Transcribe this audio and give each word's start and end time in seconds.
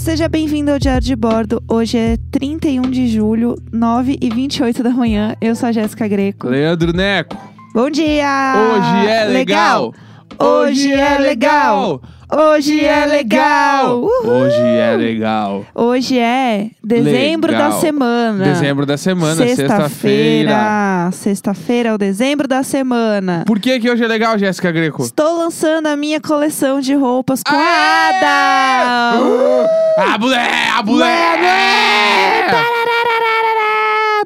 Seja 0.00 0.30
bem-vindo 0.30 0.70
ao 0.70 0.78
Diário 0.78 1.02
de 1.02 1.14
Bordo. 1.14 1.62
Hoje 1.68 1.98
é 1.98 2.16
31 2.32 2.80
de 2.90 3.06
julho, 3.06 3.54
9 3.70 4.16
e 4.18 4.30
28 4.30 4.82
da 4.82 4.88
manhã. 4.88 5.36
Eu 5.42 5.54
sou 5.54 5.68
a 5.68 5.72
Jéssica 5.72 6.08
Greco. 6.08 6.48
Leandro 6.48 6.90
Neco. 6.94 7.36
Bom 7.74 7.90
dia! 7.90 8.54
Hoje 8.56 9.06
é 9.06 9.24
legal. 9.26 9.94
Hoje 10.38 10.90
é 10.90 11.18
legal. 11.18 12.00
Hoje 12.32 12.84
é 12.84 13.06
legal! 13.06 13.98
Uhul! 13.98 14.30
Hoje 14.30 14.56
é 14.56 14.94
legal. 14.96 15.66
Hoje 15.74 16.16
é 16.16 16.68
dezembro 16.82 17.50
Legal. 17.50 17.72
da 17.72 17.80
semana. 17.80 18.44
Dezembro 18.44 18.86
da 18.86 18.96
semana, 18.96 19.34
sexta-feira. 19.34 21.10
Sexta-feira. 21.12 21.88
É 21.88 21.92
o 21.94 21.98
dezembro 21.98 22.46
da 22.46 22.62
semana. 22.62 23.42
Por 23.46 23.58
que 23.58 23.80
que 23.80 23.90
hoje 23.90 24.04
é 24.04 24.06
legal, 24.06 24.38
Jéssica 24.38 24.70
Greco? 24.70 25.02
Estou 25.02 25.38
lançando 25.38 25.88
a 25.88 25.96
minha 25.96 26.20
coleção 26.20 26.80
de 26.80 26.94
roupas 26.94 27.42
com 27.42 27.52
a 27.52 27.58
Aê! 27.58 28.16
Ada! 28.16 29.20
Uh! 29.20 29.66
A 30.14 30.18
mulher, 30.18 30.70
a 30.78 30.82
mulher! 30.84 32.46
Tarararararará! 32.46 33.59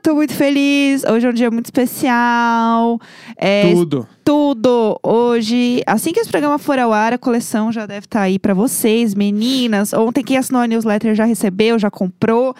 Tô 0.04 0.14
muito 0.14 0.34
feliz. 0.34 1.02
Hoje 1.02 1.26
é 1.26 1.30
um 1.30 1.32
dia 1.32 1.50
muito 1.50 1.64
especial. 1.64 3.00
É, 3.38 3.72
Tudo. 3.72 4.06
tudo. 4.22 5.00
Hoje, 5.02 5.82
assim 5.86 6.12
que 6.12 6.20
esse 6.20 6.30
programa 6.30 6.58
for 6.58 6.78
ao 6.78 6.92
ar, 6.92 7.14
a 7.14 7.18
coleção 7.18 7.72
já 7.72 7.86
deve 7.86 8.04
estar 8.04 8.20
aí 8.20 8.38
pra 8.38 8.52
vocês, 8.52 9.14
meninas. 9.14 9.94
Ontem 9.94 10.22
quem 10.22 10.36
assinou 10.36 10.60
a 10.60 10.66
newsletter 10.66 11.14
já 11.14 11.24
recebeu, 11.24 11.78
já 11.78 11.90
comprou. 11.90 12.54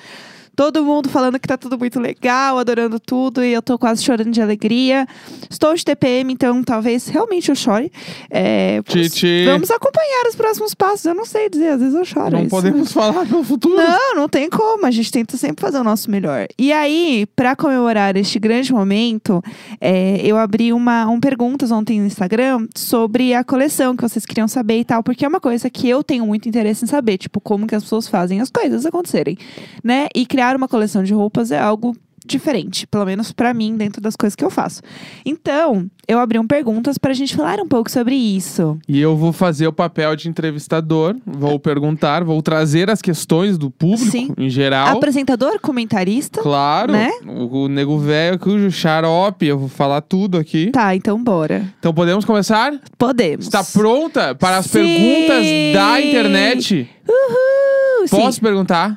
Todo 0.57 0.85
mundo 0.85 1.09
falando 1.09 1.39
que 1.39 1.49
tá 1.49 1.57
tudo 1.57 1.79
muito 1.79 1.99
legal, 2.01 2.59
adorando 2.59 3.01
tudo, 3.01 3.43
e 3.45 3.53
eu 3.53 3.61
tô 3.63 3.79
quase 3.79 4.03
chorando 4.03 4.31
de 4.31 4.41
alegria. 4.41 5.07
Estou 5.51 5.75
de 5.75 5.85
TPM, 5.85 6.33
então 6.33 6.63
talvez 6.63 7.09
realmente 7.09 7.49
eu 7.49 7.55
chore. 7.55 7.91
É, 8.31 8.81
vamos- 8.87 9.11
Titi. 9.13 9.45
Vamos 9.45 9.71
acompanhar 9.71 10.25
os 10.29 10.35
próximos 10.37 10.75
passos. 10.75 11.05
Eu 11.07 11.15
não 11.15 11.25
sei 11.25 11.49
dizer, 11.49 11.69
às 11.69 11.81
vezes 11.81 11.95
eu 11.95 12.05
choro. 12.05 12.37
Não 12.39 12.47
podemos 12.49 12.91
falar 12.93 13.25
no 13.27 13.43
futuro. 13.43 13.77
não, 13.77 14.15
não 14.15 14.29
tem 14.29 14.49
como. 14.49 14.87
A 14.87 14.91
gente 14.91 15.11
tenta 15.11 15.37
sempre 15.37 15.61
fazer 15.63 15.79
o 15.79 15.85
nosso 15.85 16.11
melhor. 16.11 16.47
E 16.59 16.73
aí, 16.73 17.27
pra 17.35 17.57
comemorar 17.57 18.17
este 18.17 18.39
grande 18.39 18.73
momento, 18.73 19.43
é, 19.81 20.21
eu 20.25 20.37
abri 20.39 20.73
uma, 20.73 21.07
um 21.09 21.19
perguntas 21.21 21.71
ontem 21.71 22.01
no 22.01 22.07
Instagram 22.07 22.67
sobre 22.77 23.35
a 23.35 23.43
coleção 23.43 23.97
que 23.97 24.03
vocês 24.03 24.25
queriam 24.27 24.47
saber 24.49 24.79
e 24.81 24.85
tal, 24.85 25.03
porque 25.03 25.25
é 25.25 25.29
uma 25.29 25.41
coisa 25.41 25.69
que 25.71 25.89
eu 25.89 26.03
tenho 26.05 26.27
muito 26.27 26.49
interesse 26.49 26.85
em 26.85 26.89
saber, 26.89 27.19
tipo, 27.19 27.41
como 27.41 27.67
que 27.67 27.75
as 27.75 27.83
pessoas 27.83 28.07
fazem 28.09 28.41
as 28.41 28.51
coisas 28.51 28.85
acontecerem, 28.87 29.37
né? 29.83 30.07
E 30.15 30.27
criar 30.27 30.44
uma 30.57 30.69
coleção 30.69 31.03
de 31.03 31.15
roupas 31.15 31.51
é 31.51 31.59
algo 31.59 31.97
diferente, 32.25 32.87
pelo 32.87 33.05
menos 33.05 33.33
pra 33.33 33.53
mim, 33.53 33.77
dentro 33.77 34.01
das 34.01 34.17
coisas 34.17 34.35
que 34.35 34.45
eu 34.45 34.51
faço. 34.51 34.81
Então, 35.25 35.89
eu 36.09 36.19
abri 36.19 36.39
um 36.39 36.47
perguntas 36.47 36.97
pra 36.97 37.13
gente 37.13 37.37
falar 37.37 37.61
um 37.61 37.69
pouco 37.69 37.91
sobre 37.91 38.15
isso. 38.15 38.79
E 38.89 38.99
eu 38.99 39.17
vou 39.17 39.33
fazer 39.33 39.67
o 39.67 39.73
papel 39.73 40.17
de 40.17 40.29
entrevistador. 40.29 41.15
Vou 41.27 41.59
perguntar, 41.59 42.25
vou 42.25 42.41
trazer 42.41 42.91
as 42.91 43.03
questões 43.03 43.59
do 43.59 43.71
público 43.71 44.11
Sim. 44.11 44.33
em 44.39 44.49
geral. 44.49 44.97
Apresentador, 44.97 45.61
comentarista. 45.61 46.41
Claro. 46.41 46.93
Né? 46.93 47.11
O, 47.27 47.65
o 47.65 47.69
nego 47.69 47.99
velho, 47.99 48.39
o 48.43 48.71
xarope, 48.71 49.47
eu 49.47 49.59
vou 49.59 49.69
falar 49.69 50.01
tudo 50.01 50.39
aqui. 50.39 50.71
Tá, 50.71 50.97
então 50.97 51.23
bora. 51.23 51.65
Então 51.79 51.93
podemos 51.93 52.25
começar? 52.25 52.73
Podemos. 52.97 53.47
Está 53.47 53.63
pronta 53.63 54.35
para 54.35 54.59
as 54.59 54.67
Sim. 54.67 54.79
perguntas 54.79 55.47
da 55.75 56.01
internet? 56.01 56.89
Uhul! 57.07 57.64
Posso 58.11 58.41
Sim, 58.41 58.41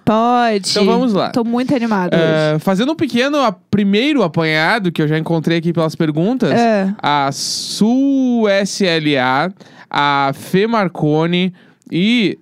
pode? 0.06 0.70
Então 0.72 0.86
vamos 0.86 1.14
lá. 1.14 1.30
Tô 1.32 1.44
muito 1.44 1.76
animada 1.76 2.16
hoje. 2.16 2.56
É, 2.56 2.60
fazendo 2.60 2.92
um 2.92 2.96
pequeno, 2.96 3.38
a- 3.38 3.52
primeiro 3.52 4.24
apanhado 4.24 4.92
que 4.92 5.02
eu 5.02 5.08
já 5.08 5.18
encontrei 5.18 5.58
aqui 5.58 5.72
pelas 5.74 5.96
perguntas. 5.96 6.52
É. 6.52 6.94
A 7.02 7.30
Su 7.32 8.46
SLA, 8.66 9.52
a 9.90 10.32
Fê 10.34 10.68
Marconi 10.68 11.54
e 11.92 12.38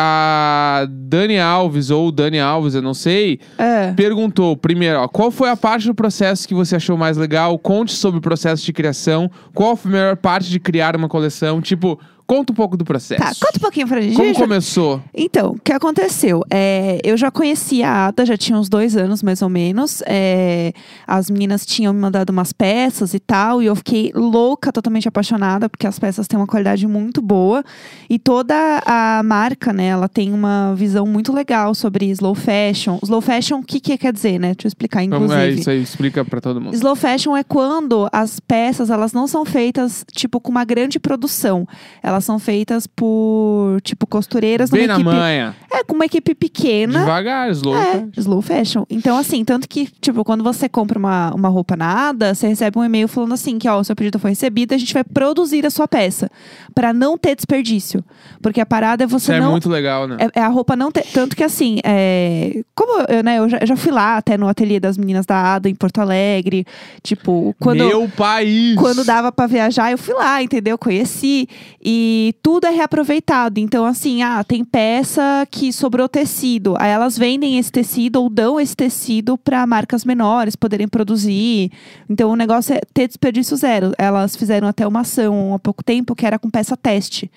a 0.00 0.86
Dani 0.88 1.40
Alves, 1.40 1.90
ou 1.90 2.12
Dani 2.12 2.38
Alves, 2.38 2.74
eu 2.74 2.82
não 2.82 2.94
sei, 2.94 3.40
É. 3.58 3.92
perguntou 3.94 4.56
primeiro, 4.56 5.00
ó, 5.00 5.08
qual 5.08 5.28
foi 5.30 5.50
a 5.50 5.56
parte 5.56 5.88
do 5.88 5.94
processo 5.94 6.46
que 6.46 6.54
você 6.54 6.76
achou 6.76 6.96
mais 6.96 7.16
legal? 7.16 7.58
Conte 7.58 7.92
sobre 7.92 8.18
o 8.18 8.20
processo 8.22 8.64
de 8.64 8.72
criação. 8.72 9.28
Qual 9.52 9.74
foi 9.74 9.90
a 9.90 9.94
melhor 9.94 10.16
parte 10.16 10.48
de 10.50 10.60
criar 10.60 10.94
uma 10.94 11.08
coleção? 11.08 11.60
Tipo, 11.60 11.98
conta 12.28 12.52
um 12.52 12.54
pouco 12.54 12.76
do 12.76 12.84
processo. 12.84 13.20
Tá, 13.20 13.32
conta 13.46 13.56
um 13.56 13.60
pouquinho 13.60 13.88
pra 13.88 14.02
gente. 14.02 14.14
Como 14.14 14.28
Gente, 14.28 14.38
começou? 14.38 15.02
Então, 15.14 15.52
o 15.52 15.58
que 15.58 15.72
aconteceu? 15.72 16.44
É, 16.50 17.00
eu 17.02 17.16
já 17.16 17.30
conhecia 17.30 17.88
a 17.88 18.06
Ada, 18.08 18.26
já 18.26 18.36
tinha 18.36 18.58
uns 18.58 18.68
dois 18.68 18.94
anos 18.98 19.22
mais 19.22 19.40
ou 19.40 19.48
menos. 19.48 20.02
É, 20.06 20.74
as 21.06 21.30
meninas 21.30 21.64
tinham 21.64 21.92
me 21.94 21.98
mandado 21.98 22.28
umas 22.28 22.52
peças 22.52 23.14
e 23.14 23.18
tal, 23.18 23.62
e 23.62 23.66
eu 23.66 23.74
fiquei 23.74 24.12
louca, 24.14 24.70
totalmente 24.70 25.08
apaixonada, 25.08 25.70
porque 25.70 25.86
as 25.86 25.98
peças 25.98 26.28
têm 26.28 26.38
uma 26.38 26.46
qualidade 26.46 26.86
muito 26.86 27.22
boa. 27.22 27.64
E 28.10 28.18
toda 28.18 28.54
a 28.84 29.22
marca, 29.24 29.72
né, 29.72 29.86
ela 29.86 30.08
tem 30.08 30.34
uma 30.34 30.74
visão 30.74 31.06
muito 31.06 31.32
legal 31.32 31.74
sobre 31.74 32.10
slow 32.10 32.34
fashion. 32.34 32.98
Slow 33.02 33.22
fashion, 33.22 33.60
o 33.60 33.62
que, 33.64 33.80
que 33.80 33.96
quer 33.96 34.12
dizer, 34.12 34.38
né? 34.38 34.48
Deixa 34.48 34.66
eu 34.66 34.68
explicar, 34.68 35.02
inclusive. 35.02 35.40
é 35.40 35.48
isso 35.48 35.70
aí, 35.70 35.82
explica 35.82 36.22
pra 36.26 36.42
todo 36.42 36.60
mundo. 36.60 36.74
Slow 36.74 36.94
fashion 36.94 37.34
é 37.34 37.42
quando 37.42 38.06
as 38.12 38.38
peças, 38.38 38.90
elas 38.90 39.14
não 39.14 39.26
são 39.26 39.46
feitas, 39.46 40.04
tipo, 40.12 40.38
com 40.38 40.50
uma 40.50 40.64
grande 40.66 41.00
produção. 41.00 41.66
Elas 42.02 42.17
são 42.24 42.38
feitas 42.38 42.86
por, 42.86 43.80
tipo, 43.82 44.06
costureiras 44.06 44.70
Bem 44.70 44.82
numa 44.86 44.94
na 44.94 45.00
equipe... 45.00 45.16
manha. 45.16 45.56
É, 45.70 45.84
com 45.84 45.94
uma 45.94 46.06
equipe 46.06 46.34
pequena. 46.34 47.00
Devagar, 47.00 47.50
slow. 47.50 47.76
É, 47.76 47.84
fashion. 47.84 48.10
slow 48.16 48.42
fashion. 48.42 48.84
Então, 48.90 49.16
assim, 49.16 49.44
tanto 49.44 49.68
que, 49.68 49.88
tipo, 50.00 50.24
quando 50.24 50.42
você 50.42 50.68
compra 50.68 50.98
uma, 50.98 51.32
uma 51.34 51.48
roupa 51.48 51.76
na 51.76 52.08
Ada, 52.08 52.34
você 52.34 52.48
recebe 52.48 52.78
um 52.78 52.84
e-mail 52.84 53.08
falando 53.08 53.34
assim, 53.34 53.58
que, 53.58 53.68
ó, 53.68 53.78
o 53.78 53.84
seu 53.84 53.94
pedido 53.94 54.18
foi 54.18 54.30
recebido, 54.30 54.74
a 54.74 54.78
gente 54.78 54.92
vai 54.94 55.04
produzir 55.04 55.64
a 55.66 55.70
sua 55.70 55.86
peça. 55.86 56.30
Pra 56.74 56.92
não 56.92 57.18
ter 57.18 57.34
desperdício. 57.36 58.04
Porque 58.42 58.60
a 58.60 58.66
parada 58.66 59.04
é 59.04 59.06
Isso 59.06 59.18
você 59.18 59.34
é 59.34 59.40
não... 59.40 59.50
muito 59.50 59.68
legal, 59.68 60.06
né? 60.06 60.16
É, 60.20 60.40
é 60.40 60.42
a 60.42 60.48
roupa 60.48 60.76
não 60.76 60.90
ter. 60.90 61.04
Tanto 61.12 61.36
que 61.36 61.44
assim, 61.44 61.78
é, 61.84 62.62
como 62.74 63.04
eu, 63.08 63.22
né, 63.22 63.38
eu 63.38 63.48
já, 63.48 63.58
eu 63.58 63.66
já 63.66 63.76
fui 63.76 63.92
lá 63.92 64.16
até 64.16 64.36
no 64.36 64.48
ateliê 64.48 64.80
das 64.80 64.96
meninas 64.96 65.26
da 65.26 65.54
Ada 65.54 65.68
em 65.68 65.74
Porto 65.74 66.00
Alegre. 66.00 66.66
Tipo, 67.02 67.54
quando. 67.58 67.78
Meu 67.78 68.08
país! 68.08 68.76
Quando 68.76 69.04
dava 69.04 69.32
pra 69.32 69.46
viajar, 69.46 69.90
eu 69.90 69.98
fui 69.98 70.14
lá, 70.14 70.42
entendeu? 70.42 70.78
Conheci. 70.78 71.48
E 71.82 72.07
tudo 72.42 72.66
é 72.66 72.70
reaproveitado. 72.70 73.58
Então, 73.58 73.84
assim, 73.84 74.22
ah, 74.22 74.42
tem 74.44 74.64
peça 74.64 75.46
que 75.50 75.72
sobrou 75.72 76.08
tecido. 76.08 76.74
Aí 76.78 76.90
elas 76.90 77.16
vendem 77.16 77.58
esse 77.58 77.72
tecido 77.72 78.22
ou 78.22 78.28
dão 78.28 78.60
esse 78.60 78.76
tecido 78.76 79.36
pra 79.36 79.66
marcas 79.66 80.04
menores 80.04 80.56
poderem 80.56 80.88
produzir. 80.88 81.70
Então, 82.08 82.30
o 82.30 82.36
negócio 82.36 82.74
é 82.74 82.80
ter 82.92 83.08
desperdício 83.08 83.56
zero. 83.56 83.92
Elas 83.98 84.36
fizeram 84.36 84.68
até 84.68 84.86
uma 84.86 85.00
ação 85.00 85.54
há 85.54 85.58
pouco 85.58 85.82
tempo 85.82 86.14
que 86.14 86.26
era 86.26 86.38
com 86.38 86.50
peça 86.50 86.76
teste. 86.76 87.30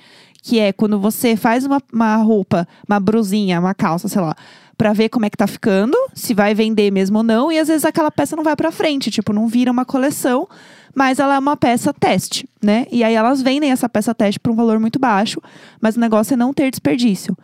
Que 0.44 0.60
é 0.60 0.74
quando 0.74 1.00
você 1.00 1.36
faz 1.36 1.66
uma, 1.66 1.82
uma 1.94 2.16
roupa, 2.18 2.68
uma 2.88 3.00
brusinha, 3.00 3.60
uma 3.60 3.76
calça, 3.76 4.08
sei 4.08 4.22
lá, 4.22 4.36
pra 4.82 4.94
ver 4.94 5.10
como 5.10 5.26
é 5.26 5.30
que 5.30 5.38
tá 5.38 5.46
ficando, 5.46 5.96
se 6.16 6.34
vai 6.34 6.56
vender 6.56 6.90
mesmo 6.90 7.20
ou 7.20 7.24
não, 7.24 7.52
e 7.52 7.60
às 7.60 7.68
vezes 7.68 7.86
aquela 7.86 8.10
peça 8.10 8.36
não 8.36 8.44
vai 8.44 8.56
pra 8.56 8.72
frente, 8.72 9.12
tipo, 9.12 9.32
não 9.32 9.48
vira 9.48 9.72
uma 9.72 9.86
coleção, 9.86 10.48
mas 10.96 11.20
ela 11.20 11.36
é 11.36 11.40
uma 11.40 11.58
peça 11.58 11.94
teste, 11.94 12.48
né? 12.62 12.86
E 12.92 13.04
aí 13.04 13.14
elas 13.14 13.42
vendem 13.42 13.72
essa 13.72 13.88
peça 13.88 14.14
teste 14.14 14.40
por 14.40 14.52
um 14.52 14.56
valor 14.56 14.80
muito 14.80 15.00
baixo, 15.00 15.42
mas 15.80 15.96
o 15.96 16.00
negócio 16.00 16.34
é 16.34 16.38
não 16.38 16.54
ter 16.54 16.70
desperdício. 16.70 17.36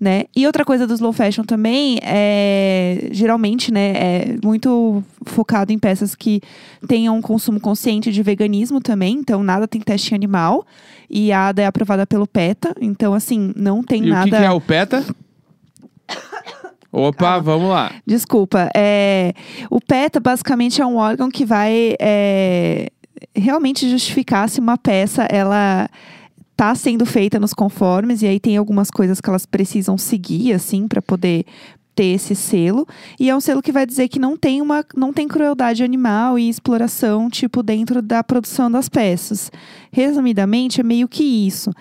Né? 0.00 0.24
E 0.34 0.44
outra 0.44 0.64
coisa 0.64 0.86
do 0.88 0.92
slow 0.92 1.12
fashion 1.12 1.44
também 1.44 1.98
é 2.02 3.08
geralmente, 3.12 3.72
né, 3.72 3.92
é 3.94 4.36
muito 4.44 5.02
focado 5.24 5.72
em 5.72 5.78
peças 5.78 6.16
que 6.16 6.42
tenham 6.86 7.16
um 7.16 7.22
consumo 7.22 7.60
consciente 7.60 8.10
de 8.10 8.22
veganismo 8.22 8.80
também, 8.80 9.14
então 9.14 9.42
nada 9.42 9.68
tem 9.68 9.80
teste 9.80 10.14
animal. 10.14 10.66
E 11.08 11.32
a 11.32 11.48
ADA 11.48 11.62
é 11.62 11.66
aprovada 11.66 12.06
pelo 12.06 12.26
PETA, 12.26 12.74
então 12.80 13.14
assim, 13.14 13.52
não 13.56 13.82
tem 13.82 14.04
E 14.04 14.10
nada 14.10 14.22
o 14.22 14.30
que, 14.30 14.36
que 14.36 14.44
é 14.44 14.50
o 14.50 14.60
PETA? 14.60 15.04
Opa, 16.90 17.40
vamos 17.40 17.70
lá. 17.70 17.92
Desculpa. 18.06 18.70
É, 18.74 19.32
o 19.68 19.80
PETA 19.80 20.20
basicamente 20.20 20.80
é 20.80 20.86
um 20.86 20.96
órgão 20.96 21.28
que 21.28 21.44
vai 21.44 21.96
é, 22.00 22.88
realmente 23.34 23.88
justificar 23.88 24.48
se 24.48 24.60
uma 24.60 24.78
peça 24.78 25.24
ela 25.30 25.88
está 26.52 26.74
sendo 26.74 27.04
feita 27.04 27.40
nos 27.40 27.52
conformes 27.52 28.22
e 28.22 28.26
aí 28.26 28.38
tem 28.38 28.56
algumas 28.56 28.90
coisas 28.90 29.20
que 29.20 29.28
elas 29.28 29.44
precisam 29.44 29.98
seguir 29.98 30.52
assim 30.52 30.86
para 30.86 31.02
poder 31.02 31.44
ter 31.96 32.06
esse 32.06 32.34
selo. 32.34 32.86
E 33.18 33.30
é 33.30 33.36
um 33.36 33.40
selo 33.40 33.62
que 33.62 33.70
vai 33.72 33.86
dizer 33.86 34.08
que 34.08 34.18
não 34.18 34.36
tem 34.36 34.60
uma 34.60 34.84
não 34.96 35.12
tem 35.12 35.28
crueldade 35.28 35.82
animal 35.84 36.38
e 36.38 36.48
exploração 36.48 37.28
tipo 37.30 37.62
dentro 37.62 38.00
da 38.02 38.22
produção 38.22 38.70
das 38.70 38.88
peças. 38.88 39.50
Resumidamente 39.92 40.80
é 40.80 40.84
meio 40.84 41.08
que 41.08 41.22
isso. 41.22 41.72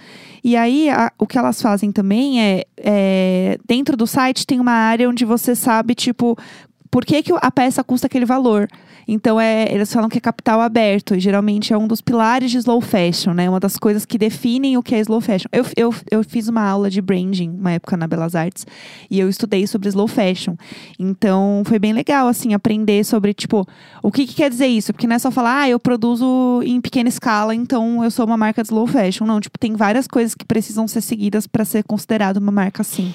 E 0.44 0.56
aí 0.56 0.90
a- 0.90 1.12
o 1.18 1.26
que 1.26 1.38
elas 1.38 1.62
fazem 1.62 1.92
também 1.92 2.42
é, 2.42 2.64
é 2.78 3.58
dentro 3.68 3.96
do 3.98 4.06
site 4.06 4.46
tem 4.46 4.60
uma 4.60 4.72
área 4.72 5.10
onde 5.10 5.26
você 5.26 5.56
sabe 5.56 5.96
tipo 5.96 6.38
por 6.92 7.06
que, 7.06 7.24
que 7.24 7.34
a 7.36 7.52
peça 7.52 7.84
custa 7.84 8.06
aquele 8.08 8.26
valor. 8.26 8.68
Então, 9.08 9.40
é, 9.40 9.72
eles 9.74 9.92
falam 9.92 10.10
que 10.10 10.18
é 10.18 10.22
capital 10.22 10.62
aberto. 10.62 11.16
E 11.16 11.20
geralmente 11.20 11.74
é 11.74 11.78
um 11.78 11.88
dos 11.88 12.02
pilares 12.02 12.52
de 12.52 12.58
slow 12.58 12.82
fashion, 12.82 13.34
né? 13.34 13.50
Uma 13.50 13.60
das 13.60 13.78
coisas 13.78 14.06
que 14.06 14.18
definem 14.18 14.78
o 14.78 14.84
que 14.84 14.96
é 14.96 15.00
slow 15.00 15.22
fashion. 15.22 15.48
Eu, 15.52 15.66
eu, 15.76 15.96
eu 16.10 16.24
fiz 16.24 16.48
uma 16.48 16.62
aula 16.62 16.90
de 16.90 17.02
branding, 17.02 17.50
uma 17.50 17.72
época 17.72 17.98
na 17.98 18.08
Belas 18.08 18.36
Artes. 18.36 18.66
E 19.10 19.20
eu 19.20 19.30
estudei 19.30 19.66
sobre 19.68 19.90
slow 19.90 20.08
fashion. 20.08 20.56
Então, 20.98 21.64
foi 21.66 21.80
bem 21.80 21.94
legal, 21.94 22.28
assim, 22.28 22.54
aprender 22.54 23.04
sobre, 23.04 23.34
tipo, 23.34 23.68
o 24.02 24.12
que, 24.12 24.26
que 24.26 24.36
quer 24.36 24.50
dizer 24.50 24.68
isso? 24.68 24.94
Porque 24.94 25.08
não 25.08 25.16
é 25.16 25.20
só 25.20 25.32
falar, 25.32 25.62
ah, 25.62 25.70
eu 25.70 25.80
produzo 25.80 26.62
em 26.64 26.80
pequena 26.80 27.10
escala, 27.10 27.54
então 27.54 28.04
eu 28.04 28.12
sou 28.12 28.26
uma 28.26 28.38
marca 28.38 28.62
de 28.62 28.68
slow 28.68 28.88
fashion. 28.88 29.26
Não, 29.26 29.40
tipo, 29.40 29.58
tem 29.60 29.74
várias 29.74 30.08
coisas 30.08 30.36
que 30.36 30.46
precisam 30.46 30.88
ser 30.88 31.02
seguidas 31.02 31.48
para 31.48 31.66
ser 31.66 31.84
considerado 31.84 32.38
uma 32.38 32.52
marca 32.52 32.82
assim. 32.82 33.14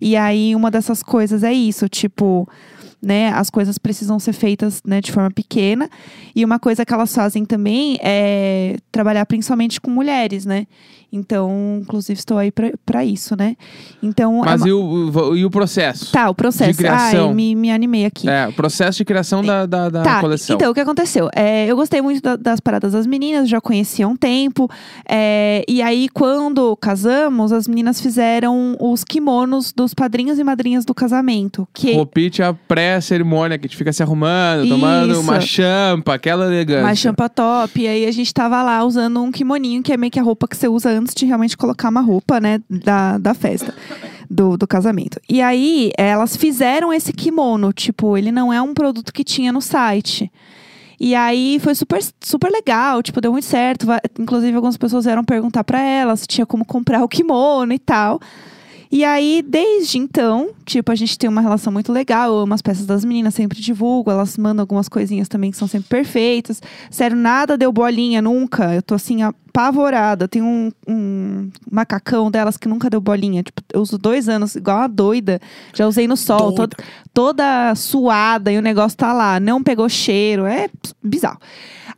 E 0.00 0.16
aí, 0.16 0.54
uma 0.54 0.70
dessas 0.70 1.02
coisas 1.02 1.42
é 1.42 1.52
isso, 1.52 1.88
tipo, 1.88 2.48
né, 3.04 3.28
as 3.30 3.50
coisas 3.50 3.78
precisam 3.78 4.18
ser 4.18 4.32
feitas, 4.32 4.80
né, 4.84 5.00
de 5.00 5.12
forma 5.12 5.30
pequena. 5.30 5.88
E 6.34 6.44
uma 6.44 6.58
coisa 6.58 6.84
que 6.84 6.92
elas 6.92 7.14
fazem 7.14 7.44
também 7.44 7.98
é 8.02 8.76
trabalhar 8.90 9.24
principalmente 9.26 9.80
com 9.80 9.90
mulheres, 9.90 10.44
né? 10.44 10.66
Então, 11.16 11.78
inclusive, 11.80 12.18
estou 12.18 12.36
aí 12.38 12.52
pra 12.84 13.04
isso, 13.04 13.36
né? 13.36 13.54
Então, 14.02 14.42
é 14.42 14.46
Mas 14.46 14.62
uma- 14.62 14.68
e, 14.68 14.72
o, 14.72 15.36
e 15.36 15.44
o 15.44 15.50
processo? 15.50 16.10
tá, 16.10 16.28
o 16.28 16.34
processo. 16.34 16.72
de 16.72 16.76
criação. 16.76 17.28
Ai, 17.28 17.34
me, 17.34 17.54
me 17.54 17.70
animei 17.70 18.04
aqui. 18.04 18.28
É, 18.28 18.48
o 18.48 18.52
processo 18.52 18.98
de 18.98 19.04
criação 19.04 19.40
da, 19.40 19.64
da, 19.64 19.88
da 19.88 20.02
Tá, 20.02 20.20
coleção. 20.20 20.56
então 20.56 20.72
o 20.72 20.74
que 20.74 20.80
aconteceu? 20.80 21.30
É, 21.32 21.66
eu 21.70 21.76
gostei 21.76 22.02
muito 22.02 22.20
da- 22.20 22.34
das 22.34 22.58
paradas 22.58 22.94
das 22.94 23.06
meninas, 23.06 23.48
já 23.48 23.60
conhecia 23.60 24.06
há 24.06 24.08
um 24.08 24.16
tempo. 24.16 24.68
é, 25.08 25.64
e 25.68 25.80
aí, 25.82 26.08
quando 26.08 26.74
casamos, 26.78 27.52
as 27.52 27.68
meninas 27.68 28.00
fizeram 28.00 28.76
os 28.80 29.04
kimonos 29.04 29.72
dos 29.72 29.94
padrinhos 29.94 30.40
e 30.40 30.42
madrinhas 30.44 30.84
do 30.84 30.92
casamento. 30.94 31.68
Que 31.72 31.92
Roupite 31.94 32.42
a 32.42 32.52
pré-cerimônia, 32.94 33.58
que 33.58 33.66
a 33.66 33.68
gente 33.68 33.76
fica 33.76 33.92
se 33.92 34.02
arrumando, 34.02 34.68
tomando 34.68 35.12
Isso. 35.12 35.20
uma 35.20 35.40
champa, 35.40 36.14
aquela 36.14 36.46
elegância. 36.46 36.82
mais 36.82 36.98
champa 36.98 37.28
top. 37.28 37.80
E 37.80 37.88
aí 37.88 38.06
a 38.06 38.12
gente 38.12 38.32
tava 38.32 38.62
lá 38.62 38.84
usando 38.84 39.20
um 39.20 39.32
kimoninho, 39.32 39.82
que 39.82 39.92
é 39.92 39.96
meio 39.96 40.10
que 40.10 40.20
a 40.20 40.22
roupa 40.22 40.46
que 40.46 40.56
você 40.56 40.68
usa 40.68 40.90
antes 40.90 41.14
de 41.14 41.26
realmente 41.26 41.56
colocar 41.56 41.88
uma 41.88 42.00
roupa, 42.00 42.40
né, 42.40 42.60
da, 42.68 43.18
da 43.18 43.34
festa. 43.34 43.74
Do, 44.30 44.56
do 44.56 44.66
casamento. 44.66 45.20
E 45.28 45.42
aí, 45.42 45.92
elas 45.98 46.34
fizeram 46.34 46.90
esse 46.90 47.12
kimono. 47.12 47.74
Tipo, 47.74 48.16
ele 48.16 48.32
não 48.32 48.50
é 48.50 48.60
um 48.60 48.72
produto 48.72 49.12
que 49.12 49.22
tinha 49.22 49.52
no 49.52 49.60
site. 49.60 50.32
E 50.98 51.14
aí 51.14 51.58
foi 51.60 51.74
super, 51.74 52.00
super 52.20 52.50
legal, 52.50 53.02
tipo, 53.02 53.20
deu 53.20 53.30
muito 53.30 53.44
certo. 53.44 53.86
Inclusive, 54.18 54.56
algumas 54.56 54.78
pessoas 54.78 55.04
vieram 55.04 55.22
perguntar 55.22 55.62
pra 55.62 55.80
ela 55.80 56.16
se 56.16 56.26
tinha 56.26 56.46
como 56.46 56.64
comprar 56.64 57.04
o 57.04 57.08
kimono 57.08 57.74
e 57.74 57.78
tal. 57.78 58.18
E 58.90 59.04
aí, 59.04 59.44
desde 59.46 59.98
então, 59.98 60.50
tipo, 60.64 60.90
a 60.92 60.94
gente 60.94 61.18
tem 61.18 61.28
uma 61.28 61.40
relação 61.40 61.72
muito 61.72 61.92
legal. 61.92 62.30
Eu 62.30 62.38
amo 62.40 62.54
as 62.54 62.62
peças 62.62 62.86
das 62.86 63.04
meninas, 63.04 63.34
sempre 63.34 63.60
divulgo. 63.60 64.10
Elas 64.10 64.36
mandam 64.36 64.62
algumas 64.62 64.88
coisinhas 64.88 65.28
também 65.28 65.50
que 65.50 65.56
são 65.56 65.68
sempre 65.68 65.88
perfeitas. 65.88 66.62
Sério, 66.90 67.16
nada 67.16 67.56
deu 67.56 67.72
bolinha 67.72 68.22
nunca. 68.22 68.74
Eu 68.74 68.82
tô 68.82 68.94
assim, 68.94 69.22
apavorada. 69.54 70.26
Tem 70.26 70.42
um, 70.42 70.70
um 70.86 71.48
macacão 71.70 72.28
delas 72.30 72.56
que 72.56 72.68
nunca 72.68 72.90
deu 72.90 73.00
bolinha. 73.00 73.42
Tipo, 73.44 73.62
eu 73.72 73.80
uso 73.80 73.96
dois 73.96 74.28
anos, 74.28 74.56
igual 74.56 74.78
uma 74.78 74.88
doida. 74.88 75.40
Já 75.72 75.86
usei 75.86 76.08
no 76.08 76.16
sol, 76.16 76.52
Doida. 76.52 76.76
to- 76.76 76.82
toda 77.14 77.72
suada 77.76 78.50
e 78.50 78.58
o 78.58 78.62
negócio 78.62 78.98
tá 78.98 79.12
lá. 79.12 79.38
Não 79.38 79.62
pegou 79.62 79.88
cheiro. 79.88 80.44
É 80.44 80.68
bizarro. 81.02 81.38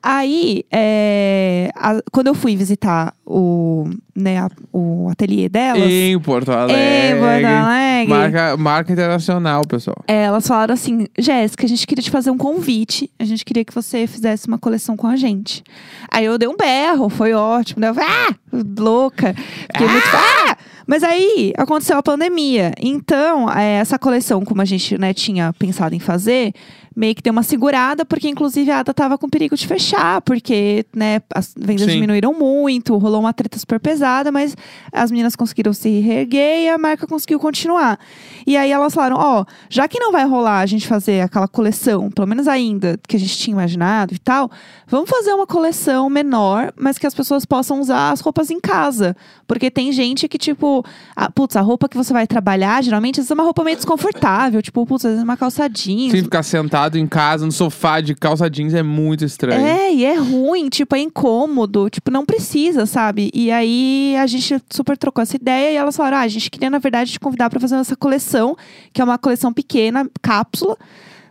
Aí, 0.02 0.62
é, 0.70 1.70
a- 1.74 2.00
quando 2.12 2.28
eu 2.28 2.34
fui 2.34 2.54
visitar 2.54 3.12
o, 3.24 3.88
né, 4.14 4.38
a- 4.38 4.50
o 4.72 5.08
ateliê 5.10 5.48
delas. 5.48 5.82
Em 5.82 6.16
Porto 6.20 6.52
Alegre. 6.52 6.76
Em 6.80 7.18
Porto 7.18 7.46
Alegre. 7.46 8.08
Marca, 8.08 8.56
marca 8.56 8.92
internacional, 8.92 9.62
pessoal. 9.66 9.96
É, 10.06 10.24
elas 10.24 10.46
falaram 10.46 10.74
assim, 10.74 11.08
Jéssica, 11.18 11.64
a 11.64 11.68
gente 11.68 11.86
queria 11.86 12.04
te 12.04 12.10
fazer 12.10 12.30
um 12.30 12.36
convite. 12.38 13.10
A 13.18 13.24
gente 13.24 13.44
queria 13.44 13.64
que 13.64 13.74
você 13.74 14.06
fizesse 14.06 14.46
uma 14.46 14.58
coleção 14.58 14.96
com 14.96 15.08
a 15.08 15.16
gente. 15.16 15.64
Aí 16.08 16.24
eu 16.24 16.38
dei 16.38 16.48
um 16.48 16.56
berro, 16.56 17.08
foi 17.08 17.32
ótimo. 17.32 17.45
Eu 17.88 17.94
falei, 17.94 18.10
ah, 18.10 18.34
louca. 18.78 19.34
Fiquei 19.34 19.86
muito, 19.86 20.08
ah! 20.14 20.56
Mas 20.86 21.02
aí 21.02 21.52
aconteceu 21.56 21.98
a 21.98 22.02
pandemia. 22.02 22.72
Então, 22.80 23.50
é, 23.50 23.78
essa 23.78 23.98
coleção, 23.98 24.44
como 24.44 24.62
a 24.62 24.64
gente 24.64 24.96
né, 24.96 25.12
tinha 25.12 25.52
pensado 25.52 25.94
em 25.94 25.98
fazer, 25.98 26.54
meio 26.96 27.14
que 27.14 27.22
deu 27.22 27.30
uma 27.30 27.42
segurada, 27.42 28.06
porque 28.06 28.26
inclusive 28.26 28.70
a 28.70 28.78
Ada 28.78 28.94
tava 28.94 29.18
com 29.18 29.28
perigo 29.28 29.54
de 29.54 29.66
fechar, 29.66 30.22
porque 30.22 30.86
né, 30.96 31.20
as 31.34 31.52
vendas 31.54 31.84
Sim. 31.84 31.92
diminuíram 31.92 32.32
muito, 32.32 32.96
rolou 32.96 33.20
uma 33.20 33.34
treta 33.34 33.58
super 33.58 33.78
pesada, 33.78 34.32
mas 34.32 34.56
as 34.90 35.10
meninas 35.10 35.36
conseguiram 35.36 35.74
se 35.74 36.00
reerguer 36.00 36.60
e 36.62 36.68
a 36.70 36.78
marca 36.78 37.06
conseguiu 37.06 37.38
continuar. 37.38 37.98
E 38.46 38.56
aí 38.56 38.72
elas 38.72 38.94
falaram: 38.94 39.16
ó, 39.18 39.44
já 39.68 39.86
que 39.86 39.98
não 39.98 40.10
vai 40.10 40.24
rolar 40.24 40.60
a 40.60 40.66
gente 40.66 40.86
fazer 40.86 41.20
aquela 41.20 41.46
coleção, 41.46 42.10
pelo 42.10 42.26
menos 42.26 42.48
ainda 42.48 42.98
que 43.06 43.16
a 43.16 43.20
gente 43.20 43.36
tinha 43.36 43.52
imaginado 43.52 44.14
e 44.14 44.18
tal, 44.18 44.50
vamos 44.86 45.10
fazer 45.10 45.34
uma 45.34 45.46
coleção 45.46 46.08
menor, 46.08 46.72
mas 46.78 46.96
que 46.96 47.06
as 47.06 47.14
pessoas 47.14 47.44
possam 47.44 47.78
usar 47.78 48.10
as 48.10 48.20
roupas 48.20 48.50
em 48.50 48.58
casa. 48.58 49.14
Porque 49.46 49.70
tem 49.70 49.92
gente 49.92 50.26
que, 50.28 50.38
tipo, 50.38 50.75
a, 51.14 51.30
putz, 51.30 51.56
a 51.56 51.60
roupa 51.60 51.88
que 51.88 51.96
você 51.96 52.12
vai 52.12 52.26
trabalhar, 52.26 52.82
geralmente, 52.82 53.20
às 53.20 53.24
vezes 53.24 53.30
é 53.30 53.34
uma 53.34 53.44
roupa 53.44 53.62
meio 53.64 53.76
desconfortável, 53.76 54.62
tipo, 54.62 54.84
putz, 54.86 55.04
às 55.04 55.10
vezes 55.10 55.22
é 55.22 55.24
uma 55.24 55.36
calça 55.36 55.68
jeans. 55.68 56.12
Sim, 56.12 56.22
ficar 56.22 56.42
sentado 56.42 56.98
em 56.98 57.06
casa, 57.06 57.44
no 57.44 57.52
sofá 57.52 58.00
de 58.00 58.14
calça 58.14 58.48
jeans 58.48 58.74
é 58.74 58.82
muito 58.82 59.24
estranho. 59.24 59.64
É, 59.64 59.92
e 59.92 60.04
é 60.04 60.14
ruim, 60.14 60.68
tipo, 60.68 60.94
é 60.94 61.00
incômodo, 61.00 61.88
tipo, 61.90 62.10
não 62.10 62.24
precisa, 62.24 62.86
sabe? 62.86 63.30
E 63.34 63.50
aí 63.50 64.16
a 64.16 64.26
gente 64.26 64.60
super 64.70 64.96
trocou 64.96 65.22
essa 65.22 65.36
ideia 65.36 65.72
e 65.72 65.76
elas 65.76 65.96
falaram: 65.96 66.18
ah, 66.18 66.20
a 66.20 66.28
gente 66.28 66.50
queria, 66.50 66.70
na 66.70 66.78
verdade, 66.78 67.12
te 67.12 67.20
convidar 67.20 67.50
para 67.50 67.60
fazer 67.60 67.76
essa 67.76 67.96
coleção, 67.96 68.56
que 68.92 69.00
é 69.00 69.04
uma 69.04 69.18
coleção 69.18 69.52
pequena, 69.52 70.08
cápsula. 70.22 70.76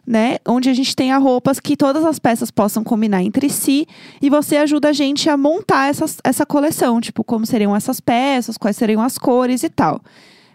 Né? 0.06 0.38
Onde 0.48 0.69
a 0.69 0.74
gente 0.74 0.96
tenha 0.96 1.18
roupas 1.18 1.60
que 1.60 1.75
todas 1.75 2.06
as 2.06 2.19
peças 2.19 2.52
possam 2.52 2.84
combinar 2.84 3.24
entre 3.24 3.50
si 3.50 3.88
e 4.22 4.30
você 4.30 4.57
ajuda 4.57 4.90
a 4.90 4.94
gente 4.94 5.28
a 5.30 5.36
montar 5.36 5.90
essas, 5.90 6.18
essa 6.24 6.46
coleção, 6.46 7.02
tipo, 7.02 7.24
como 7.24 7.44
seriam 7.44 7.75
essas 7.75 8.00
peças, 8.00 8.56
quais 8.56 8.78
seriam 8.78 9.02
as 9.02 9.18
cores 9.18 9.63
e 9.63 9.69
tal. 9.69 10.00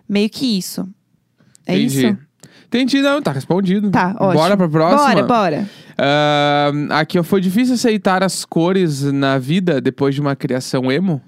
Meio 0.09 0.31
que 0.31 0.57
isso. 0.57 0.89
É 1.67 1.75
Entendi. 1.75 2.07
isso? 2.07 2.19
Entendi, 2.67 3.03
não, 3.03 3.21
tá 3.21 3.33
respondido. 3.33 3.91
Tá, 3.91 4.15
ótimo. 4.21 4.33
Bora 4.35 4.57
pra 4.57 4.69
próxima? 4.69 5.09
Bora, 5.09 5.23
bora. 5.25 5.71
Ahn, 5.99 6.87
aqui, 6.91 7.19
ó, 7.19 7.23
foi 7.25 7.41
difícil 7.41 7.75
aceitar 7.75 8.23
as 8.23 8.45
cores 8.45 9.03
na 9.03 9.39
vida 9.39 9.81
depois 9.81 10.15
de 10.15 10.21
uma 10.21 10.37
criação 10.37 10.91
emo? 10.91 11.21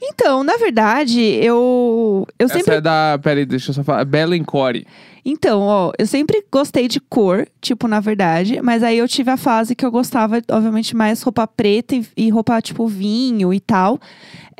Então, 0.00 0.42
na 0.42 0.56
verdade, 0.56 1.20
eu, 1.20 2.26
eu 2.38 2.46
Essa 2.46 2.54
sempre 2.54 2.76
é 2.76 2.80
da. 2.80 3.18
Peraí, 3.22 3.44
deixa 3.44 3.70
eu 3.70 3.74
só 3.74 3.84
falar. 3.84 4.04
Belen 4.04 4.44
Core. 4.44 4.86
Então, 5.24 5.60
ó, 5.60 5.92
eu 5.98 6.06
sempre 6.06 6.44
gostei 6.50 6.88
de 6.88 7.00
cor, 7.00 7.46
tipo, 7.60 7.86
na 7.86 8.00
verdade, 8.00 8.60
mas 8.62 8.82
aí 8.82 8.98
eu 8.98 9.08
tive 9.08 9.30
a 9.30 9.36
fase 9.36 9.74
que 9.74 9.84
eu 9.84 9.90
gostava, 9.90 10.40
obviamente, 10.50 10.96
mais 10.96 11.22
roupa 11.22 11.46
preta 11.46 11.94
e, 11.94 12.06
e 12.16 12.30
roupa, 12.30 12.60
tipo, 12.60 12.86
vinho 12.86 13.52
e 13.52 13.60
tal. 13.60 14.00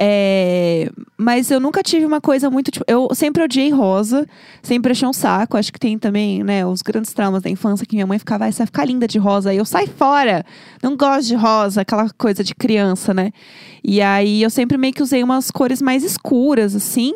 É, 0.03 0.91
mas 1.19 1.51
eu 1.51 1.61
nunca 1.61 1.83
tive 1.83 2.07
uma 2.07 2.23
coisa 2.23 2.49
muito, 2.49 2.71
tipo, 2.71 2.85
eu 2.89 3.09
sempre 3.15 3.43
odiei 3.43 3.71
rosa, 3.71 4.27
sempre 4.63 4.93
achei 4.93 5.07
um 5.07 5.13
saco. 5.13 5.59
Acho 5.59 5.71
que 5.71 5.79
tem 5.79 5.99
também, 5.99 6.43
né, 6.43 6.65
os 6.65 6.81
grandes 6.81 7.13
traumas 7.13 7.43
da 7.43 7.51
infância 7.51 7.85
que 7.85 7.95
minha 7.95 8.07
mãe 8.07 8.19
ficava, 8.19 8.41
vai, 8.41 8.53
você 8.53 8.59
vai 8.59 8.67
ficar 8.67 8.85
linda 8.87 9.07
de 9.07 9.19
rosa. 9.19 9.51
Aí 9.51 9.59
eu 9.59 9.65
sai 9.67 9.87
fora, 9.87 10.45
não 10.83 10.97
gosto 10.97 11.29
de 11.29 11.35
rosa, 11.35 11.83
aquela 11.83 12.09
coisa 12.17 12.43
de 12.43 12.55
criança, 12.55 13.13
né? 13.13 13.31
E 13.85 14.01
aí 14.01 14.43
eu 14.43 14.49
sempre 14.49 14.79
meio 14.79 14.95
que 14.95 15.03
usei 15.03 15.23
umas 15.23 15.51
cores 15.51 15.83
mais 15.83 16.03
escuras, 16.03 16.75
assim. 16.75 17.15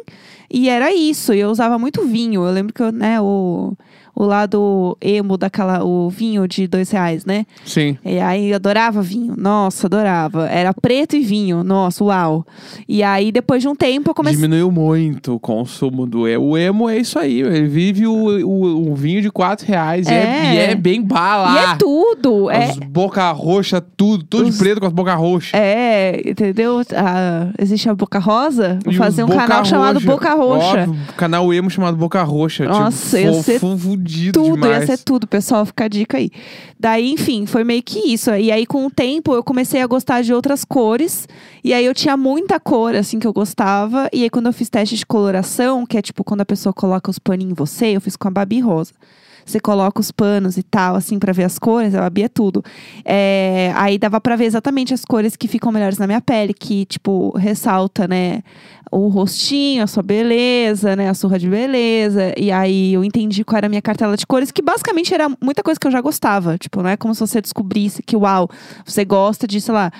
E 0.56 0.68
era 0.68 0.94
isso, 0.94 1.32
eu 1.32 1.50
usava 1.50 1.76
muito 1.80 2.06
vinho. 2.06 2.46
Eu 2.46 2.52
lembro 2.52 2.72
que, 2.72 2.80
eu, 2.80 2.92
né, 2.92 3.20
o, 3.20 3.76
o 4.14 4.24
lado 4.24 4.96
emo 5.00 5.36
daquela, 5.36 5.84
o 5.84 6.08
vinho 6.08 6.46
de 6.46 6.66
dois 6.66 6.90
reais, 6.90 7.24
né? 7.24 7.44
Sim. 7.64 7.98
E 8.04 8.18
aí 8.20 8.50
eu 8.50 8.56
adorava 8.56 9.02
vinho, 9.02 9.34
nossa, 9.36 9.86
adorava. 9.86 10.46
Era 10.48 10.72
preto 10.72 11.16
e 11.16 11.20
vinho, 11.20 11.64
nossa, 11.64 12.04
uau. 12.04 12.46
E 12.88 13.02
aí 13.02 13.32
depois 13.32 13.62
de 13.62 13.68
um 13.68 13.74
tempo 13.74 14.10
eu 14.10 14.14
comecei. 14.14 14.36
Diminuiu 14.40 14.70
muito 14.70 15.34
o 15.34 15.40
consumo 15.40 16.06
do 16.06 16.28
emo. 16.28 16.44
O 16.50 16.58
emo 16.58 16.88
é 16.88 16.98
isso 16.98 17.18
aí. 17.18 17.40
Ele 17.40 17.66
vive 17.68 18.06
o, 18.06 18.14
o, 18.46 18.92
o 18.92 18.94
vinho 18.94 19.20
de 19.22 19.30
4 19.30 19.66
reais. 19.66 20.06
E 20.06 20.12
é, 20.12 20.14
É. 20.14 20.54
e 20.54 20.58
é 20.58 20.74
bem 20.74 21.02
bala. 21.02 21.54
E 21.54 21.58
é 21.72 21.76
tudo, 21.76 22.50
é, 22.50 22.64
As 22.70 22.76
boca 22.78 23.30
roxa, 23.32 23.80
tudo. 23.80 24.24
Tudo 24.24 24.48
Os- 24.48 24.54
de 24.54 24.58
preto 24.58 24.80
com 24.80 24.86
as 24.86 24.92
boca 24.92 25.14
roxa. 25.14 25.56
é, 25.56 26.22
entendeu? 26.28 26.80
Ah, 26.94 27.48
existe 27.58 27.88
a 27.88 27.94
Boca 27.94 28.18
Rosa? 28.18 28.78
Vou 28.84 28.92
E 28.92 28.96
fazer 28.96 29.24
um 29.24 29.28
canal 29.28 29.64
chamado 29.64 29.94
Roxa. 29.94 30.06
Boca 30.06 30.34
Roxa. 30.34 30.80
Óbvio, 30.82 30.96
canal 31.16 31.52
emo 31.54 31.70
chamado 31.70 31.96
Boca 31.96 32.22
Roxa. 32.22 32.64
Nossa, 32.64 33.18
tipo, 33.18 33.42
ser 33.42 33.58
fofo, 33.58 33.96
fudido 34.04 34.42
tudo, 34.42 34.54
demais. 34.54 34.88
ia 34.88 34.96
ser 34.96 35.02
tudo, 35.02 35.26
pessoal, 35.26 35.64
fica 35.64 35.84
a 35.84 35.88
dica 35.88 36.18
aí. 36.18 36.30
Daí, 36.78 37.10
enfim, 37.10 37.46
foi 37.46 37.64
meio 37.64 37.82
que 37.82 38.12
isso. 38.12 38.30
E 38.34 38.52
aí, 38.52 38.66
com 38.66 38.86
o 38.86 38.90
tempo, 38.90 39.34
eu 39.34 39.42
comecei 39.42 39.80
a 39.80 39.86
gostar 39.86 40.22
de 40.22 40.32
outras 40.32 40.64
cores. 40.64 41.26
E 41.62 41.72
aí, 41.72 41.84
eu 41.84 41.94
tinha 41.94 42.16
muita 42.16 42.60
cor, 42.60 42.94
assim, 42.94 43.18
que 43.18 43.26
eu 43.26 43.32
gostava. 43.32 44.08
E 44.12 44.22
aí, 44.22 44.30
quando 44.30 44.46
eu 44.46 44.52
fiz 44.52 44.68
teste 44.68 44.96
de 44.96 45.06
coloração, 45.06 45.86
que 45.86 45.96
é 45.96 46.02
tipo 46.02 46.22
quando 46.22 46.42
a 46.42 46.46
pessoa 46.46 46.72
coloca 46.72 47.10
os 47.10 47.18
paninhos 47.18 47.52
em 47.52 47.54
você, 47.54 47.86
eu 47.86 48.00
fiz 48.00 48.16
com 48.16 48.28
a 48.28 48.30
Babi 48.30 48.60
Rosa. 48.60 48.92
Você 49.44 49.60
coloca 49.60 50.00
os 50.00 50.10
panos 50.10 50.56
e 50.56 50.62
tal, 50.62 50.96
assim, 50.96 51.18
pra 51.18 51.32
ver 51.32 51.44
as 51.44 51.58
cores, 51.58 51.94
a 51.94 52.00
Babi 52.00 52.22
é 52.22 52.28
tudo. 52.28 52.62
É, 53.04 53.72
aí 53.76 53.98
dava 53.98 54.20
pra 54.20 54.36
ver 54.36 54.46
exatamente 54.46 54.94
as 54.94 55.04
cores 55.04 55.36
que 55.36 55.46
ficam 55.46 55.70
melhores 55.70 55.98
na 55.98 56.06
minha 56.06 56.20
pele, 56.20 56.54
que, 56.54 56.86
tipo, 56.86 57.36
ressalta, 57.36 58.08
né? 58.08 58.42
O 58.90 59.08
rostinho, 59.08 59.82
a 59.82 59.86
sua 59.86 60.02
beleza, 60.02 60.94
né? 60.96 61.08
A 61.08 61.14
surra 61.14 61.38
de 61.38 61.48
beleza. 61.48 62.32
E 62.38 62.50
aí 62.50 62.94
eu 62.94 63.04
entendi 63.04 63.44
qual 63.44 63.58
era 63.58 63.66
a 63.66 63.70
minha 63.70 63.82
cartela 63.82 64.16
de 64.16 64.26
cores, 64.26 64.50
que 64.50 64.62
basicamente 64.62 65.12
era 65.12 65.28
muita 65.42 65.62
coisa 65.62 65.78
que 65.78 65.86
eu 65.86 65.90
já 65.90 66.00
gostava. 66.00 66.56
Tipo, 66.56 66.82
não 66.82 66.88
é 66.88 66.96
como 66.96 67.14
se 67.14 67.20
você 67.20 67.40
descobrisse 67.40 68.02
que, 68.02 68.16
uau, 68.16 68.48
você 68.84 69.04
gosta 69.04 69.46
de, 69.46 69.60
sei 69.60 69.74
lá, 69.74 69.90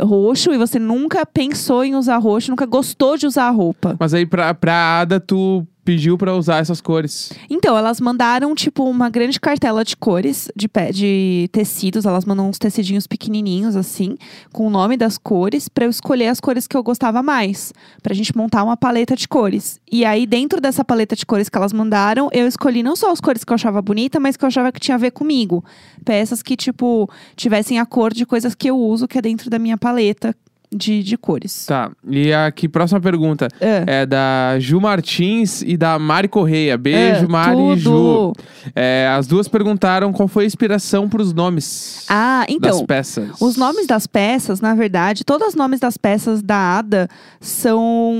roxo 0.00 0.52
e 0.52 0.58
você 0.58 0.78
nunca 0.78 1.24
pensou 1.24 1.84
em 1.84 1.94
usar 1.94 2.18
roxo, 2.18 2.50
nunca 2.50 2.66
gostou 2.66 3.16
de 3.16 3.26
usar 3.26 3.50
roupa. 3.50 3.96
Mas 3.98 4.12
aí, 4.12 4.26
pra, 4.26 4.52
pra 4.54 5.00
Ada, 5.00 5.20
tu 5.20 5.66
pediu 5.84 6.16
pra 6.16 6.34
usar 6.34 6.58
essas 6.58 6.80
cores? 6.80 7.32
Então, 7.48 7.76
elas 7.76 8.00
mandaram, 8.00 8.54
tipo, 8.54 8.84
uma 8.84 9.10
grande 9.10 9.38
cartela 9.38 9.84
de 9.84 9.96
cores, 9.96 10.50
de, 10.56 10.68
pé, 10.68 10.90
de 10.90 11.48
tecidos. 11.52 12.06
Elas 12.06 12.24
mandam 12.24 12.48
uns 12.48 12.58
tecidinhos 12.58 13.06
pequenininhos, 13.06 13.76
assim, 13.76 14.16
com 14.52 14.66
o 14.66 14.70
nome 14.70 14.96
das 14.96 15.18
cores, 15.18 15.68
pra 15.68 15.84
eu 15.84 15.90
escolher 15.90 16.28
as 16.28 16.40
cores 16.40 16.66
que 16.66 16.76
eu 16.76 16.82
gostava 16.82 17.22
mais. 17.22 17.72
Pra 18.02 18.14
gente 18.14 18.36
montar 18.36 18.64
uma 18.64 18.76
paleta 18.76 19.14
de 19.14 19.28
cores. 19.28 19.80
E 19.90 20.04
aí, 20.04 20.26
dentro 20.26 20.60
dessa 20.60 20.84
paleta 20.84 21.14
de 21.14 21.26
cores 21.26 21.48
que 21.48 21.58
elas 21.58 21.72
mandaram, 21.72 22.28
eu 22.32 22.46
escolhi 22.46 22.82
não 22.82 22.96
só 22.96 23.12
as 23.12 23.20
cores 23.20 23.44
que 23.44 23.52
eu 23.52 23.56
achava 23.56 23.82
bonita, 23.82 24.18
mas 24.18 24.36
que 24.36 24.44
eu 24.44 24.48
achava 24.48 24.72
que 24.72 24.80
tinha 24.80 24.94
a 24.94 24.98
ver 24.98 25.10
comigo. 25.10 25.64
Peças 26.04 26.42
que, 26.42 26.56
tipo, 26.56 27.08
tivessem 27.36 27.78
a 27.78 27.86
cor 27.86 28.12
de 28.12 28.24
coisas 28.24 28.54
que 28.54 28.68
eu 28.68 28.78
uso, 28.78 29.06
que 29.06 29.18
é 29.18 29.22
dentro 29.22 29.50
da 29.50 29.58
minha 29.58 29.76
paleta 29.76 30.34
de, 30.74 31.02
de 31.02 31.16
cores. 31.16 31.66
Tá. 31.66 31.90
E 32.08 32.32
aqui, 32.32 32.68
próxima 32.68 33.00
pergunta. 33.00 33.48
É. 33.60 33.84
É 34.02 34.06
da 34.06 34.56
Ju 34.58 34.80
Martins 34.80 35.62
e 35.62 35.76
da 35.76 35.98
Mari 35.98 36.28
Correia. 36.28 36.76
Beijo, 36.76 37.24
É, 37.24 37.28
Mari 37.28 37.60
e 37.60 37.76
Ju. 37.76 37.90
tudo. 37.90 38.32
É, 38.74 39.08
as 39.16 39.26
duas 39.26 39.46
perguntaram 39.48 40.12
qual 40.12 40.26
foi 40.26 40.44
a 40.44 40.46
inspiração 40.46 41.08
pros 41.08 41.32
nomes 41.32 42.04
Ah, 42.08 42.44
das 42.60 42.76
então. 42.76 42.86
peças. 42.86 43.28
Os 43.40 43.56
nomes 43.56 43.86
das 43.86 44.06
peças, 44.06 44.60
na 44.60 44.74
verdade, 44.74 45.24
todos 45.24 45.48
os 45.48 45.54
nomes 45.54 45.78
das 45.80 45.96
peças 45.96 46.42
da 46.42 46.78
Ada 46.78 47.08
são 47.40 48.14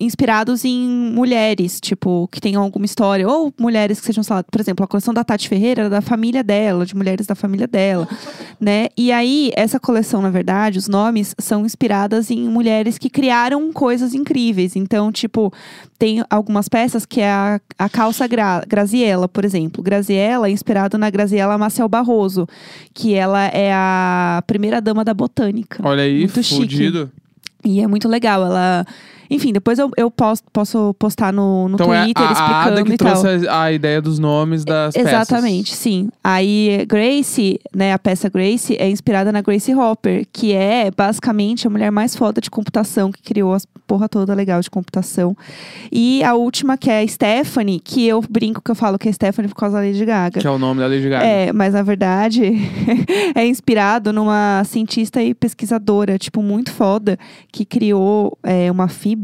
inspirados 0.00 0.64
em 0.64 0.88
mulheres, 1.12 1.80
tipo, 1.80 2.28
que 2.30 2.40
tenham 2.40 2.62
alguma 2.62 2.84
história. 2.86 3.26
Ou 3.28 3.52
mulheres 3.58 4.00
que 4.00 4.06
sejam, 4.06 4.22
sei 4.22 4.36
lá, 4.36 4.42
por 4.44 4.60
exemplo, 4.60 4.84
a 4.84 4.88
coleção 4.88 5.12
da 5.12 5.24
Tati 5.24 5.48
Ferreira 5.48 5.82
era 5.82 5.90
da 5.90 6.00
família 6.00 6.42
dela, 6.42 6.84
de 6.86 6.94
mulheres 6.96 7.26
da 7.26 7.34
família 7.34 7.66
dela, 7.66 8.08
né? 8.60 8.88
E 8.96 9.10
aí, 9.12 9.50
essa 9.54 9.78
coleção, 9.80 10.22
na 10.22 10.30
verdade, 10.30 10.78
os 10.78 10.88
nomes 10.88 11.34
são 11.38 11.64
inspiradas 11.88 12.30
em 12.30 12.46
mulheres 12.48 12.98
que 12.98 13.08
criaram 13.08 13.72
coisas 13.72 14.12
incríveis. 14.12 14.76
Então, 14.76 15.10
tipo, 15.10 15.50
tem 15.98 16.22
algumas 16.28 16.68
peças 16.68 17.06
que 17.06 17.20
é 17.20 17.30
a, 17.30 17.60
a 17.78 17.88
calça 17.88 18.26
Gra, 18.26 18.62
Graziella, 18.68 19.26
por 19.26 19.42
exemplo. 19.44 19.82
Graziella 19.82 20.48
é 20.48 20.50
inspirado 20.50 20.98
na 20.98 21.08
Graziella 21.08 21.56
Maciel 21.56 21.88
Barroso, 21.88 22.46
que 22.92 23.14
ela 23.14 23.46
é 23.46 23.72
a 23.72 24.42
primeira 24.46 24.82
dama 24.82 25.02
da 25.02 25.14
botânica. 25.14 25.80
Olha 25.82 26.02
aí, 26.02 26.18
Muito 26.20 26.42
chique. 26.42 26.60
fudido. 26.60 27.10
E 27.64 27.80
é 27.80 27.86
muito 27.86 28.06
legal. 28.06 28.44
Ela. 28.44 28.84
Enfim, 29.30 29.52
depois 29.52 29.78
eu, 29.78 29.90
eu 29.96 30.10
posso, 30.10 30.42
posso 30.52 30.94
postar 30.98 31.32
no, 31.32 31.68
no 31.68 31.74
Então 31.74 31.92
é 31.92 32.04
Twitter 32.04 32.24
a, 32.24 32.28
a 32.28 32.32
explicando 32.32 32.80
Ada 32.80 32.84
que 32.84 32.92
e 32.92 32.96
tal. 32.96 33.20
trouxe 33.20 33.48
a, 33.48 33.62
a 33.62 33.72
ideia 33.72 34.00
dos 34.00 34.18
nomes 34.18 34.64
das 34.64 34.96
Exatamente, 34.96 35.74
sim. 35.74 36.08
Aí 36.24 36.84
Grace, 36.88 37.60
né, 37.74 37.92
a 37.92 37.98
peça 37.98 38.28
Grace 38.28 38.76
é 38.78 38.88
inspirada 38.88 39.30
na 39.30 39.42
Grace 39.42 39.72
Hopper, 39.74 40.26
que 40.32 40.52
é 40.52 40.90
basicamente 40.90 41.66
a 41.66 41.70
mulher 41.70 41.90
mais 41.90 42.16
foda 42.16 42.40
de 42.40 42.50
computação 42.50 43.12
que 43.12 43.22
criou 43.22 43.52
as 43.52 43.66
porra 43.86 44.08
toda 44.08 44.34
legal 44.34 44.60
de 44.60 44.70
computação. 44.70 45.36
E 45.90 46.22
a 46.22 46.34
última 46.34 46.76
que 46.76 46.90
é 46.90 47.00
a 47.00 47.08
Stephanie, 47.08 47.80
que 47.80 48.06
eu 48.06 48.22
brinco 48.28 48.60
que 48.62 48.70
eu 48.70 48.74
falo 48.74 48.98
que 48.98 49.08
é 49.08 49.12
Stephanie 49.12 49.48
por 49.48 49.56
causa 49.56 49.78
da 49.78 49.82
Lady 49.82 50.04
Gaga. 50.04 50.38
peças. 50.38 50.42
Que 50.42 50.46
é 50.46 50.50
o 50.50 50.58
nome 50.58 50.80
da 50.80 50.86
Lady 50.86 51.08
Gaga. 51.08 51.24
É, 51.26 51.52
mas 51.52 51.74
na 51.74 51.82
verdade 51.82 52.52
é 53.34 53.46
inspirado 53.46 54.12
numa 54.12 54.62
cientista 54.64 55.22
e 55.22 55.34
pesquisadora, 55.34 56.18
tipo, 56.18 56.42
muito 56.42 56.72
foda, 56.72 57.18
que 57.52 57.64
criou 57.64 58.36
é, 58.42 58.70
uma 58.70 58.88
fibra 58.88 59.17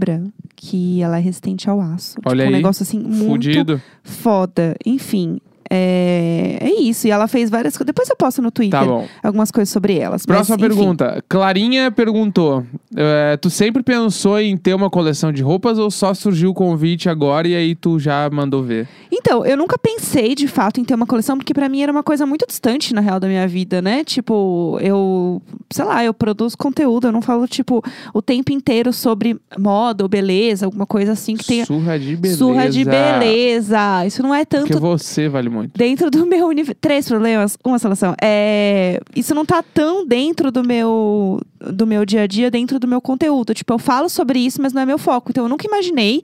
que 0.56 1.00
ela 1.02 1.18
é 1.18 1.20
resistente 1.20 1.68
ao 1.68 1.80
aço. 1.80 2.16
Olha 2.24 2.36
tipo, 2.36 2.44
um 2.44 2.54
aí, 2.54 2.62
negócio 2.62 2.82
assim 2.82 2.98
muito 2.98 3.26
Fudido. 3.44 3.80
foda. 4.02 4.74
Enfim, 4.84 5.38
é, 5.70 6.58
é 6.60 6.80
isso. 6.82 7.06
E 7.06 7.10
ela 7.10 7.26
fez 7.26 7.50
várias 7.50 7.74
coisas. 7.76 7.86
Depois 7.86 8.08
eu 8.08 8.16
posto 8.16 8.40
no 8.42 8.50
Twitter 8.50 8.78
Tá 8.80 9.04
algumas 9.22 9.50
coisas 9.50 9.70
sobre 9.72 9.98
elas. 9.98 10.24
mas, 10.26 10.36
Próxima 10.36 10.56
enfim. 10.56 10.66
pergunta. 10.68 11.24
Clarinha 11.28 11.90
perguntou: 11.90 12.64
é, 12.96 13.36
Tu 13.36 13.50
sempre 13.50 13.82
pensou 13.82 14.40
em 14.40 14.56
ter 14.56 14.74
uma 14.74 14.90
coleção 14.90 15.32
de 15.32 15.42
roupas 15.42 15.78
ou 15.78 15.90
só 15.90 16.14
surgiu 16.14 16.50
o 16.50 16.54
convite 16.54 17.08
agora 17.08 17.48
e 17.48 17.54
aí 17.54 17.74
tu 17.74 17.98
já 17.98 18.28
mandou 18.30 18.62
ver? 18.62 18.88
Então, 19.10 19.44
eu 19.44 19.56
nunca 19.56 19.78
pensei 19.78 20.34
de 20.34 20.46
fato 20.46 20.80
em 20.80 20.84
ter 20.84 20.94
uma 20.94 21.06
coleção, 21.06 21.36
porque 21.36 21.54
pra 21.54 21.68
mim 21.68 21.82
era 21.82 21.90
uma 21.90 22.02
coisa 22.02 22.26
muito 22.26 22.46
distante, 22.46 22.92
na 22.92 23.00
real, 23.00 23.18
da 23.18 23.26
minha 23.26 23.46
vida, 23.48 23.80
né? 23.80 24.04
Tipo, 24.04 24.78
eu, 24.80 25.40
sei 25.70 25.84
lá, 25.84 26.04
eu 26.04 26.12
produzo 26.12 26.58
conteúdo, 26.58 27.08
eu 27.08 27.12
não 27.12 27.22
falo, 27.22 27.46
tipo, 27.46 27.82
o 28.12 28.20
tempo 28.20 28.52
inteiro 28.52 28.92
sobre 28.92 29.38
moda 29.58 30.04
ou 30.04 30.08
beleza, 30.08 30.66
alguma 30.66 30.86
coisa 30.86 31.12
assim 31.12 31.36
que 31.36 31.44
tenha. 31.44 31.64
Surra 31.64 31.98
de 31.98 32.16
beleza. 32.16 32.38
Surra 32.38 32.68
de 32.68 32.84
beleza. 32.84 34.06
Isso 34.06 34.22
não 34.22 34.34
é 34.34 34.44
tanto 34.44 34.66
Porque 34.66 34.80
você 34.80 35.28
vale 35.28 35.48
muito. 35.48 35.76
dentro 35.76 36.10
do 36.10 36.26
meu 36.26 36.46
universo. 36.48 36.78
Três 36.80 37.08
problemas, 37.08 37.56
uma 37.64 37.78
solução. 37.78 38.14
É, 38.20 39.00
isso 39.14 39.34
não 39.34 39.44
tá 39.44 39.62
tão 39.62 40.06
dentro 40.06 40.50
do 40.50 40.62
meu 40.62 41.40
do 41.72 41.86
meu 41.86 42.04
dia 42.04 42.22
a 42.22 42.26
dia, 42.26 42.50
dentro 42.50 42.78
do 42.78 42.86
meu 42.88 43.00
conteúdo. 43.00 43.54
Tipo, 43.54 43.74
eu 43.74 43.78
falo 43.78 44.08
sobre 44.08 44.38
isso, 44.38 44.60
mas 44.60 44.72
não 44.72 44.82
é 44.82 44.86
meu 44.86 44.98
foco. 44.98 45.30
Então 45.30 45.44
eu 45.44 45.48
nunca 45.48 45.66
imaginei. 45.66 46.22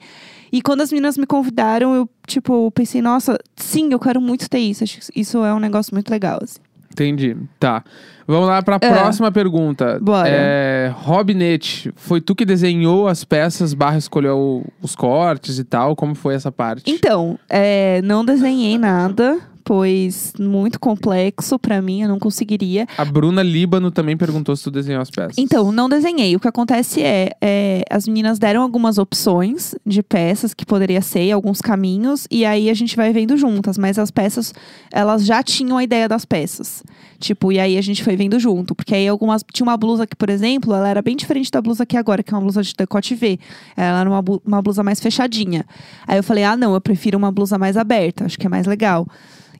E 0.53 0.61
quando 0.61 0.81
as 0.81 0.91
meninas 0.91 1.17
me 1.17 1.27
convidaram, 1.27 1.95
eu, 1.95 2.09
tipo, 2.27 2.71
pensei, 2.73 3.01
nossa, 3.01 3.39
sim, 3.57 3.89
eu 3.93 3.99
quero 4.01 4.21
muito 4.21 4.49
ter 4.51 4.59
isso. 4.59 4.83
Acho 4.83 4.99
que 5.13 5.21
isso 5.21 5.45
é 5.45 5.55
um 5.55 5.61
negócio 5.61 5.95
muito 5.95 6.11
legal, 6.11 6.41
assim. 6.43 6.59
Entendi. 6.93 7.37
Tá. 7.61 7.85
Vamos 8.27 8.49
lá 8.49 8.61
pra 8.63 8.77
É. 8.81 8.91
próxima 8.93 9.31
pergunta. 9.31 9.99
Bora. 10.03 10.29
É, 10.29 10.93
Robinete, 10.97 11.93
foi 11.95 12.21
tu 12.21 12.35
que 12.35 12.45
desenhou 12.45 13.07
as 13.07 13.25
peças, 13.25 13.73
barra 13.75 13.97
escolheu 13.99 14.65
os 14.83 14.97
cortes 14.97 15.59
e 15.61 15.65
tal? 15.65 15.95
Como 15.95 16.17
foi 16.17 16.35
essa 16.35 16.51
parte? 16.51 16.91
Então, 16.91 17.39
é, 17.49 18.03
não 18.03 18.25
desenhei 18.25 18.77
nada, 18.77 19.39
pois 19.64 20.33
muito 20.38 20.79
complexo 20.79 21.59
pra 21.59 21.81
mim, 21.81 22.02
eu 22.02 22.09
não 22.09 22.19
conseguiria. 22.19 22.87
A 22.97 23.05
Bruna 23.05 23.43
Líbano 23.43 23.90
também 23.90 24.17
perguntou 24.17 24.57
se 24.57 24.64
tu 24.64 24.71
desenhou 24.71 25.02
as 25.02 25.11
peças. 25.11 25.38
Então, 25.38 25.71
não 25.73 25.88
desenhei. 25.88 26.35
O 26.37 26.40
que 26.40 26.49
acontece 26.49 27.02
é, 27.02 27.33
é, 27.40 27.83
as 27.90 28.07
meninas 28.07 28.38
deram 28.38 28.62
algumas 28.62 28.99
opções 28.99 29.75
de 29.87 30.02
peças 30.02 30.55
que 30.55 30.67
poderia 30.67 31.00
ser, 31.00 31.31
alguns 31.31 31.61
caminhos, 31.61 32.26
e 32.31 32.45
aí 32.45 32.71
a 32.71 32.75
gente 32.75 32.97
vai 32.97 33.12
vendo 33.12 33.37
juntas. 33.37 33.79
Mas 33.79 33.99
as 33.99 34.11
peças, 34.11 34.55
elas 34.93 35.25
já 35.25 35.43
tinham 35.43 35.79
a 35.79 35.85
ideia 35.85 36.09
das 36.09 36.25
peças. 36.25 36.83
Tipo, 37.21 37.53
e 37.53 37.61
aí 37.61 37.77
a 37.77 37.83
gente 37.83 38.03
foi 38.03 38.17
vendo 38.17 38.41
junto. 38.41 38.75
Porque 38.75 38.95
aí 38.95 39.07
algumas. 39.07 39.45
Tinha 39.53 39.65
uma 39.65 39.77
blusa 39.77 40.07
que, 40.07 40.17
por 40.17 40.31
exemplo, 40.31 40.75
ela 40.75 40.89
era 40.89 41.03
bem 41.03 41.15
diferente 41.15 41.50
da 41.50 41.61
blusa 41.61 41.83
aqui 41.83 41.97
agora, 41.97 42.23
que 42.23 42.33
é 42.33 42.37
uma 42.37 42.43
blusa 42.43 42.62
de 42.62 42.75
decote 42.75 43.15
V. 43.15 43.39
Ela 43.77 44.00
era 44.00 44.11
uma, 44.11 44.25
uma 44.45 44.62
blusa 44.62 44.83
mais 44.83 44.99
fechadinha. 44.99 45.67
Aí 46.07 46.19
eu 46.19 46.23
falei, 46.23 46.43
ah, 46.43 46.57
não, 46.57 46.73
eu 46.73 46.81
prefiro 46.81 47.19
uma 47.19 47.31
blusa 47.31 47.59
mais 47.59 47.77
aberta, 47.77 48.25
acho 48.25 48.39
que 48.39 48.47
é 48.47 48.50
mais 48.50 48.67
legal. 48.67 49.07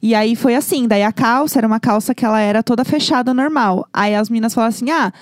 E 0.03 0.15
aí 0.15 0.35
foi 0.35 0.55
assim, 0.55 0.89
daí 0.89 1.03
a 1.03 1.13
calça 1.13 1.59
era 1.59 1.67
uma 1.67 1.79
calça 1.79 2.15
que 2.15 2.25
ela 2.25 2.41
era 2.41 2.63
toda 2.63 2.85
fechada 2.85 3.35
normal. 3.35 3.87
Aí 3.93 4.15
as 4.15 4.31
meninas 4.31 4.55
falaram 4.55 4.71
assim: 4.71 4.91
"Ah, 4.91 5.13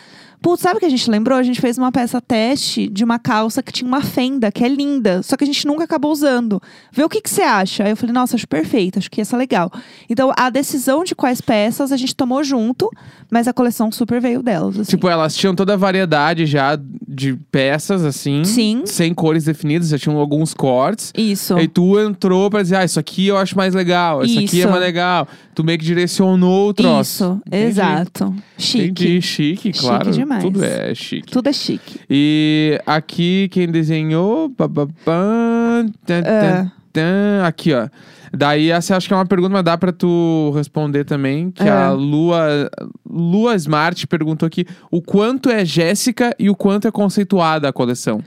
Putz, 0.40 0.62
sabe 0.62 0.76
o 0.76 0.80
que 0.80 0.86
a 0.86 0.90
gente 0.90 1.10
lembrou? 1.10 1.36
A 1.38 1.42
gente 1.42 1.60
fez 1.60 1.76
uma 1.78 1.90
peça 1.90 2.20
teste 2.20 2.88
de 2.88 3.02
uma 3.04 3.18
calça 3.18 3.62
que 3.62 3.72
tinha 3.72 3.88
uma 3.88 4.02
fenda, 4.02 4.52
que 4.52 4.62
é 4.64 4.68
linda, 4.68 5.22
só 5.22 5.36
que 5.36 5.44
a 5.44 5.46
gente 5.46 5.66
nunca 5.66 5.84
acabou 5.84 6.12
usando. 6.12 6.60
Vê 6.92 7.02
o 7.02 7.08
que, 7.08 7.20
que 7.20 7.28
você 7.30 7.42
acha. 7.42 7.84
Aí 7.84 7.90
eu 7.90 7.96
falei, 7.96 8.12
nossa, 8.12 8.36
acho 8.36 8.46
perfeito, 8.46 8.98
acho 8.98 9.10
que 9.10 9.20
essa 9.20 9.36
é 9.36 9.38
legal. 9.38 9.70
Então, 10.08 10.32
a 10.36 10.48
decisão 10.50 11.02
de 11.04 11.14
quais 11.14 11.40
peças 11.40 11.90
a 11.92 11.96
gente 11.96 12.14
tomou 12.14 12.42
junto, 12.44 12.88
mas 13.30 13.48
a 13.48 13.52
coleção 13.52 13.90
super 13.90 14.20
veio 14.20 14.42
delas. 14.42 14.78
assim. 14.78 14.90
Tipo, 14.90 15.08
elas 15.08 15.34
tinham 15.36 15.54
toda 15.54 15.74
a 15.74 15.76
variedade 15.76 16.46
já 16.46 16.78
de 17.06 17.34
peças, 17.50 18.04
assim. 18.04 18.44
Sim. 18.44 18.82
Sem 18.86 19.12
cores 19.12 19.44
definidas, 19.44 19.88
já 19.88 19.98
tinham 19.98 20.18
alguns 20.18 20.54
cortes. 20.54 21.12
Isso. 21.16 21.54
Aí 21.56 21.66
tu 21.68 21.98
entrou 21.98 22.48
pra 22.48 22.62
dizer, 22.62 22.76
ah, 22.76 22.84
isso 22.84 23.00
aqui 23.00 23.26
eu 23.26 23.36
acho 23.36 23.56
mais 23.56 23.74
legal, 23.74 24.24
isso, 24.24 24.38
aqui 24.38 24.56
é 24.56 24.60
Isso. 24.60 24.68
mais 24.68 24.80
legal. 24.80 25.26
Tu 25.54 25.64
meio 25.64 25.78
que 25.78 25.84
direcionou 25.84 26.68
o 26.68 26.74
troço. 26.74 27.24
Isso, 27.24 27.40
Entendi. 27.46 27.64
exato. 27.64 28.34
Chique. 28.56 28.84
Entendi, 28.86 29.22
chique, 29.22 29.62
Chique 29.72 29.78
claro. 29.80 30.12
Demais. 30.28 30.42
Tudo 30.44 30.64
é 30.64 30.94
chique. 30.94 31.32
Tudo 31.32 31.48
é 31.48 31.52
chique. 31.52 32.00
E 32.08 32.80
aqui 32.86 33.48
quem 33.50 33.68
desenhou. 33.68 34.50
tan, 34.54 35.86
É. 36.08 36.22
tan, 36.22 36.72
tan, 36.92 37.44
aqui, 37.44 37.72
ó. 37.72 37.88
Daí 38.32 38.70
essa 38.70 38.94
acho 38.96 39.08
que 39.08 39.14
é 39.14 39.16
uma 39.16 39.24
pergunta, 39.24 39.50
mas 39.54 39.64
dá 39.64 39.78
pra 39.78 39.90
tu 39.92 40.52
responder 40.54 41.04
também. 41.04 41.50
Que 41.50 41.62
É. 41.62 41.70
a 41.70 41.90
Lua, 41.92 42.70
Lua 43.08 43.54
Smart 43.56 44.06
perguntou 44.06 44.46
aqui 44.46 44.66
o 44.90 45.00
quanto 45.00 45.48
é 45.48 45.64
Jéssica 45.64 46.34
e 46.38 46.50
o 46.50 46.54
quanto 46.54 46.86
é 46.86 46.90
conceituada 46.90 47.68
a 47.68 47.72
coleção. 47.72 48.20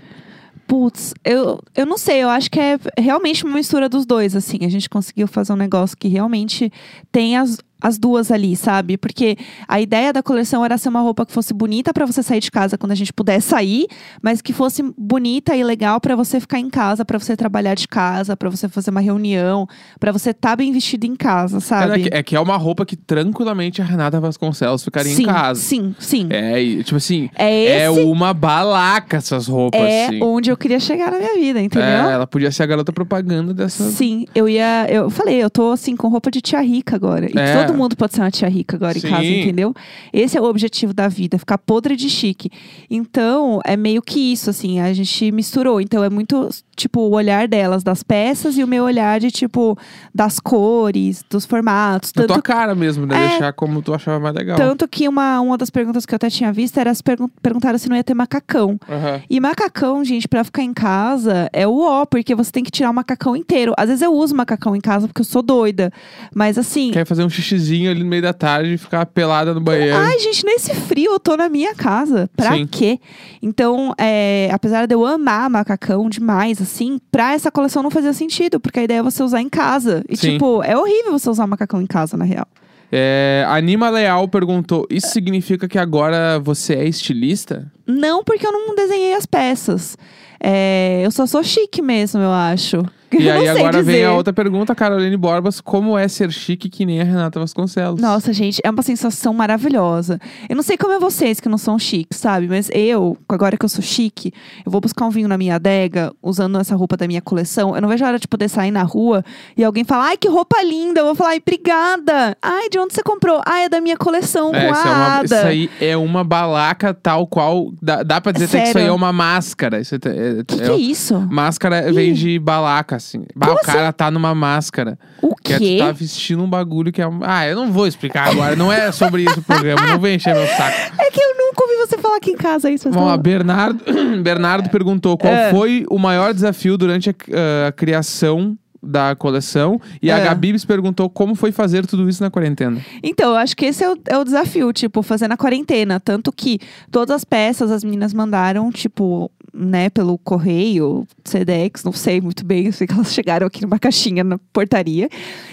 Putz, 0.68 1.14
eu, 1.26 1.60
eu 1.76 1.86
não 1.86 1.98
sei, 1.98 2.24
eu 2.24 2.30
acho 2.30 2.50
que 2.50 2.58
é 2.60 2.80
realmente 2.98 3.44
uma 3.44 3.56
mistura 3.58 3.90
dos 3.90 4.06
dois, 4.06 4.36
assim. 4.38 4.60
A 4.62 4.70
gente 4.70 4.90
conseguiu 4.90 5.28
fazer 5.28 5.52
um 5.52 5.58
negócio 5.58 5.98
que 5.98 6.08
realmente 6.08 6.72
tem 7.12 7.36
as, 7.36 7.58
as 7.82 7.98
duas 7.98 8.32
ali, 8.32 8.56
sabe? 8.56 8.98
Porque 8.98 9.36
a 9.68 9.82
ideia 9.82 10.14
da 10.14 10.22
coleção 10.22 10.64
era 10.64 10.78
ser 10.78 10.90
uma 10.90 11.02
roupa 11.02 11.26
que 11.26 11.32
fosse 11.34 11.54
bonita 11.54 11.94
pra 11.94 12.06
você 12.06 12.22
sair 12.22 12.40
de 12.40 12.52
casa 12.52 12.78
quando 12.78 12.92
a 12.92 12.96
gente 12.96 13.12
puder 13.12 13.42
sair, 13.42 13.88
mas 14.22 14.42
que 14.42 14.54
fosse 14.54 14.84
bonita 14.98 15.56
e 15.56 15.64
legal 15.64 16.00
pra 16.00 16.16
você 16.16 16.40
ficar 16.40 16.60
em 16.60 16.70
casa, 16.70 17.04
pra 17.04 17.18
você 17.20 17.36
trabalhar 17.36 17.74
de 17.76 17.88
casa, 17.88 18.38
pra 18.38 18.50
você 18.50 18.70
fazer 18.70 18.92
uma 18.92 19.02
reunião, 19.02 19.68
pra 20.00 20.12
você 20.12 20.30
estar 20.30 20.56
bem 20.56 20.72
vestido 20.72 21.06
em 21.06 21.16
casa, 21.16 21.58
É, 21.58 21.62
sabe? 21.62 22.04
que- 22.04 22.10
é 22.14 22.22
que 22.24 22.36
é 22.36 22.40
uma 22.40 22.58
roupa 22.58 22.86
que 22.86 22.96
tranquilamente 22.96 23.82
a 23.82 23.86
Renata 23.86 24.20
Vasconcelos 24.20 24.84
ficaria 24.84 25.14
sim, 25.16 25.24
em 25.24 25.26
casa. 25.26 25.60
sim, 25.62 25.96
sim. 26.00 26.28
É, 26.30 26.84
tipo 26.84 26.98
assim, 26.98 27.30
É 27.36 27.82
é 27.84 27.90
uma 27.90 28.34
balaca 28.34 29.18
essas 29.18 29.48
roupas, 29.48 29.80
é 29.82 30.06
assim. 30.08 30.20
onde 30.24 30.50
eu 30.52 30.58
queria 30.58 30.80
chegar 30.80 31.12
na 31.12 31.18
minha 31.18 31.34
vida, 31.36 31.60
entendeu? 31.62 31.88
É, 31.88 32.14
ela 32.14 32.28
podia 32.28 32.52
ser 32.52 32.64
a 32.64 32.66
garota 32.66 32.94
propaganda 32.94 33.54
dessa. 33.54 33.90
Sim, 33.92 34.26
eu 34.36 34.48
ia. 34.48 34.86
Eu 34.90 35.10
falei, 35.10 35.42
eu 35.42 35.50
tô 35.50 35.72
assim, 35.72 35.96
com 35.96 36.08
roupa 36.08 36.30
de 36.30 36.42
tia 36.42 36.62
rica 36.62 36.96
agora. 36.96 37.26
E 37.32 37.38
É. 37.38 37.66
Todo 37.66 37.71
mundo 37.74 37.96
pode 37.96 38.14
ser 38.14 38.22
uma 38.22 38.32
tia 38.32 38.50
rica 38.50 38.76
agora 38.76 38.98
Sim. 38.98 39.08
em 39.08 39.10
casa, 39.10 39.26
entendeu? 39.26 39.74
Esse 40.12 40.38
é 40.38 40.42
o 40.42 40.46
objetivo 40.46 40.94
da 40.94 41.08
vida, 41.08 41.38
ficar 41.38 41.58
podre 41.58 41.96
de 41.96 42.10
chique. 42.10 42.50
Então, 42.90 43.60
é 43.66 43.76
meio 43.78 44.02
que 44.02 44.32
isso, 44.32 44.50
assim, 44.50 44.80
a 44.80 44.94
gente 44.94 45.32
misturou. 45.32 45.82
Então, 45.82 46.04
é 46.04 46.10
muito, 46.10 46.50
tipo, 46.76 47.02
o 47.02 47.12
olhar 47.12 47.48
delas 47.48 47.84
das 47.84 48.04
peças 48.04 48.58
e 48.58 48.64
o 48.64 48.68
meu 48.68 48.84
olhar 48.84 49.20
de, 49.20 49.32
tipo, 49.32 49.78
das 50.14 50.40
cores, 50.40 51.24
dos 51.30 51.46
formatos. 51.46 52.12
Tanto 52.12 52.28
tua 52.28 52.42
cara 52.42 52.76
mesmo, 52.76 53.06
né? 53.06 53.16
É. 53.16 53.28
Deixar 53.30 53.54
como 53.54 53.82
tu 53.82 53.94
achava 53.94 54.20
mais 54.20 54.36
legal. 54.36 54.58
Tanto 54.58 54.88
que 54.88 55.08
uma, 55.08 55.40
uma 55.40 55.58
das 55.58 55.70
perguntas 55.70 56.06
que 56.06 56.14
eu 56.14 56.18
até 56.18 56.30
tinha 56.30 56.52
visto 56.52 56.78
era 56.78 56.92
as 56.92 57.02
pergun 57.02 57.28
perguntaram 57.42 57.78
se 57.78 57.90
não 57.90 57.96
ia 57.96 58.04
ter 58.04 58.14
macacão. 58.14 58.80
Aham. 58.90 59.22
E 59.30 59.40
macacão, 59.40 60.04
gente, 60.04 60.28
pra 60.28 60.44
ficar 60.44 60.64
em 60.64 60.74
casa 60.74 61.50
é 61.54 61.68
o 61.68 61.82
ó, 61.82 62.06
porque 62.06 62.36
você 62.36 62.52
tem 62.52 62.64
que 62.64 62.72
tirar 62.72 62.90
o 62.90 62.94
macacão 62.94 63.36
inteiro. 63.36 63.74
Às 63.78 63.88
vezes 63.88 64.02
eu 64.02 64.14
uso 64.14 64.36
macacão 64.36 64.76
em 64.76 64.82
casa 64.82 65.08
porque 65.08 65.22
eu 65.22 65.26
sou 65.26 65.42
doida. 65.42 65.92
Mas 66.34 66.58
assim. 66.58 66.92
Quer 66.92 67.06
fazer 67.06 67.24
um 67.24 67.30
xixizinho 67.62 67.92
ali 67.92 68.04
no 68.04 68.10
meio 68.10 68.22
da 68.22 68.34
tarde 68.34 68.74
e 68.74 68.78
ficar 68.78 69.06
pelada 69.06 69.54
no 69.54 69.62
banheiro. 69.62 69.96
Ai, 69.96 70.20
gente, 70.20 70.46
nesse 70.46 70.74
frio 70.74 71.14
eu 71.14 71.20
tô 71.20 71.38
na 71.38 71.48
minha 71.48 71.74
casa. 71.76 72.30
Pra 72.36 72.54
Sim. 72.54 72.68
quê? 72.68 73.00
Então, 73.42 73.94
é, 73.98 74.50
apesar 74.52 74.86
de 74.86 74.96
eu 74.96 75.06
amar 75.06 75.50
macacão 75.50 76.10
demais, 76.10 76.62
assim, 76.62 77.00
pra 77.12 77.34
essa 77.34 77.52
coleção 77.52 77.84
não 77.84 77.92
fazia 77.92 78.14
sentido, 78.14 78.60
porque 78.60 78.80
a 78.80 78.84
ideia 78.84 79.00
é 79.00 79.04
você 79.04 79.24
usar 79.24 79.42
em 79.42 79.50
casa. 79.50 80.04
E, 80.10 80.18
Sim. 80.18 80.34
tipo, 80.34 80.64
é 80.64 80.76
horrível 80.76 81.12
você 81.12 81.30
usar 81.30 81.48
macacão 81.48 81.82
em 81.82 81.88
casa, 81.88 82.18
na 82.18 82.26
real. 82.26 82.48
É, 82.92 83.46
Anima 83.48 83.90
Leal 83.90 84.28
perguntou: 84.28 84.86
Isso 84.90 85.08
significa 85.10 85.68
que 85.68 85.80
agora 85.80 86.40
você 86.40 86.74
é 86.74 86.86
estilista? 86.88 87.72
Não, 87.88 88.24
porque 88.24 88.46
eu 88.46 88.52
não 88.52 88.76
desenhei 88.76 89.14
as 89.14 89.26
peças. 89.26 89.98
É, 90.44 91.02
eu 91.06 91.12
só 91.12 91.26
sou 91.26 91.42
chique 91.42 91.82
mesmo, 91.82 92.20
eu 92.22 92.32
acho. 92.32 92.84
E 93.22 93.30
aí 93.30 93.48
agora 93.48 93.84
vem 93.84 93.96
dizer. 93.96 94.06
a 94.06 94.14
outra 94.14 94.34
pergunta, 94.34 94.74
Caroline 94.74 95.16
Borbas: 95.18 95.60
Como 95.62 95.98
é 95.98 96.08
ser 96.08 96.32
chique 96.32 96.70
que 96.70 96.86
nem 96.86 97.02
a 97.02 97.04
Renata 97.04 97.40
Vasconcelos? 97.40 98.02
Nossa, 98.02 98.32
gente, 98.34 98.60
é 98.64 98.70
uma 98.70 98.82
sensação 98.82 99.34
maravilhosa. 99.34 100.20
Eu 100.50 100.56
não 100.56 100.64
sei 100.64 100.78
como 100.78 100.94
é 100.94 101.00
vocês 101.00 101.40
que 101.40 101.48
não 101.50 101.58
são 101.58 101.78
chiques, 101.78 102.18
sabe? 102.20 102.48
Mas 102.48 102.70
eu, 102.74 103.18
agora 103.30 103.58
que 103.58 103.66
eu 103.66 103.70
sou 103.70 103.82
chique, 103.84 104.34
eu 104.66 104.72
vou 104.72 104.82
buscar 104.82 105.06
um 105.06 105.10
vinho 105.10 105.28
na 105.28 105.38
minha 105.38 105.56
adega, 105.56 106.12
usando 106.22 106.58
essa 106.60 106.76
roupa 106.76 106.98
da 106.98 107.08
minha 107.08 107.22
coleção. 107.22 107.76
Eu 107.76 107.82
não 107.82 107.90
vejo 107.90 108.04
a 108.04 108.08
hora 108.08 108.20
de 108.20 108.28
poder 108.28 108.50
sair 108.50 108.72
na 108.72 108.84
rua 108.84 109.24
e 109.58 109.64
alguém 109.64 109.84
falar, 109.84 110.06
ai, 110.08 110.18
que 110.18 110.28
roupa 110.28 110.62
linda. 110.64 111.02
Eu 111.02 111.06
vou 111.08 111.16
falar, 111.16 111.32
ai, 111.32 111.42
obrigada. 111.46 112.38
Ai, 112.42 112.70
de 112.70 112.80
onde 112.80 112.94
você 112.94 113.04
comprou? 113.04 113.42
Ai, 113.46 113.66
é 113.66 113.70
da 113.70 113.80
minha 113.82 113.98
coleção 113.98 114.54
É, 114.54 114.68
com 114.68 114.72
isso, 114.74 114.88
é 114.88 114.92
uma- 114.92 115.22
isso 115.26 115.36
aí 115.36 115.70
é 115.80 115.98
uma 115.98 116.24
balaca 116.24 116.94
tal 116.94 117.28
qual. 117.28 117.72
Dá, 117.82 118.04
dá 118.04 118.20
pra 118.22 118.32
dizer 118.32 118.46
até 118.46 118.58
que 118.58 118.64
isso 118.70 118.78
aí 118.78 118.84
Sério? 118.84 118.90
é 118.90 118.92
uma 118.96 119.14
máscara. 119.14 119.80
Isso 119.80 119.96
é, 119.96 119.98
é- 119.98 120.42
O 120.42 120.46
que, 120.46 120.56
que 120.58 120.62
é- 120.64 120.68
é 120.72 120.78
isso? 120.78 121.20
Máscara 121.30 121.92
vem 121.92 122.14
de 122.14 122.40
balaca, 122.40 123.00
assim. 123.04 123.24
Bah, 123.36 123.52
o 123.54 123.58
cara 123.60 123.92
tá 123.94 124.10
numa 124.12 124.34
máscara. 124.36 124.98
O 125.22 125.36
Que 125.36 125.54
é 125.54 125.58
quê? 125.58 125.78
tu 125.80 125.86
tá 125.86 125.92
vestindo 125.92 126.44
um 126.44 126.50
bagulho 126.50 126.92
que 126.92 127.02
é. 127.02 127.06
Ah, 127.24 127.48
eu 127.48 127.56
não 127.56 127.72
vou 127.72 127.88
explicar 127.88 128.30
agora. 128.30 128.56
Não 128.56 128.72
é 128.72 128.92
sobre 128.92 129.24
isso 129.24 129.40
o 129.40 129.44
programa. 129.44 129.86
Não 129.88 130.00
vem 130.00 130.16
encher 130.16 130.34
meu 130.36 130.48
saco. 130.48 130.78
É 131.02 131.10
que 131.12 131.20
eu 131.22 131.36
nunca 131.38 131.64
ouvi 131.64 131.76
você 131.78 131.98
falar 131.98 132.18
aqui 132.18 132.32
em 132.32 132.38
casa 132.38 132.70
isso. 132.70 132.88
lá, 132.90 132.96
tá 132.96 133.02
bom. 133.02 133.18
Bernardo, 133.18 133.84
Bernardo 134.24 134.70
perguntou 134.70 135.18
qual 135.18 135.34
É. 135.34 135.50
foi 135.52 135.86
o 135.90 135.98
maior 135.98 136.34
desafio 136.34 136.78
durante 136.78 137.10
a, 137.10 137.14
ah, 137.34 137.68
a 137.68 137.72
criação 137.72 138.58
da 138.84 139.16
coleção. 139.16 139.80
E 140.02 140.10
a 140.10 140.18
É. 140.18 140.24
Gabibs 140.24 140.66
perguntou 140.66 141.10
como 141.10 141.36
foi 141.36 141.52
fazer 141.52 141.86
tudo 141.86 142.08
isso 142.10 142.24
na 142.24 142.32
quarentena. 142.32 142.82
Então, 143.04 143.32
eu 143.32 143.36
acho 143.38 143.56
que 143.56 143.66
esse 143.66 143.84
é 143.84 143.92
o, 143.92 143.98
é 144.08 144.18
o 144.18 144.24
desafio, 144.24 144.72
tipo, 144.74 145.04
fazer 145.04 145.28
na 145.28 145.38
quarentena. 145.38 146.00
Tanto 146.00 146.32
que 146.32 146.60
todas 146.90 147.16
as 147.16 147.24
peças 147.24 147.70
as 147.72 147.84
meninas 147.84 148.14
mandaram, 148.14 148.72
tipo, 148.72 149.30
né, 149.62 149.90
pelo 149.90 150.18
correio, 150.18 151.06
Sedex, 151.24 151.84
não 151.84 151.94
sei 151.94 152.20
muito 152.20 152.44
bem, 152.44 152.66
eu 152.66 152.74
sei 152.74 152.88
que 152.88 152.94
elas 152.94 153.14
chegaram 153.14 153.46
aqui 153.46 153.62
numa 153.62 153.78
caixinha 153.78 154.24
na 154.24 154.40
portaria. 154.52 155.08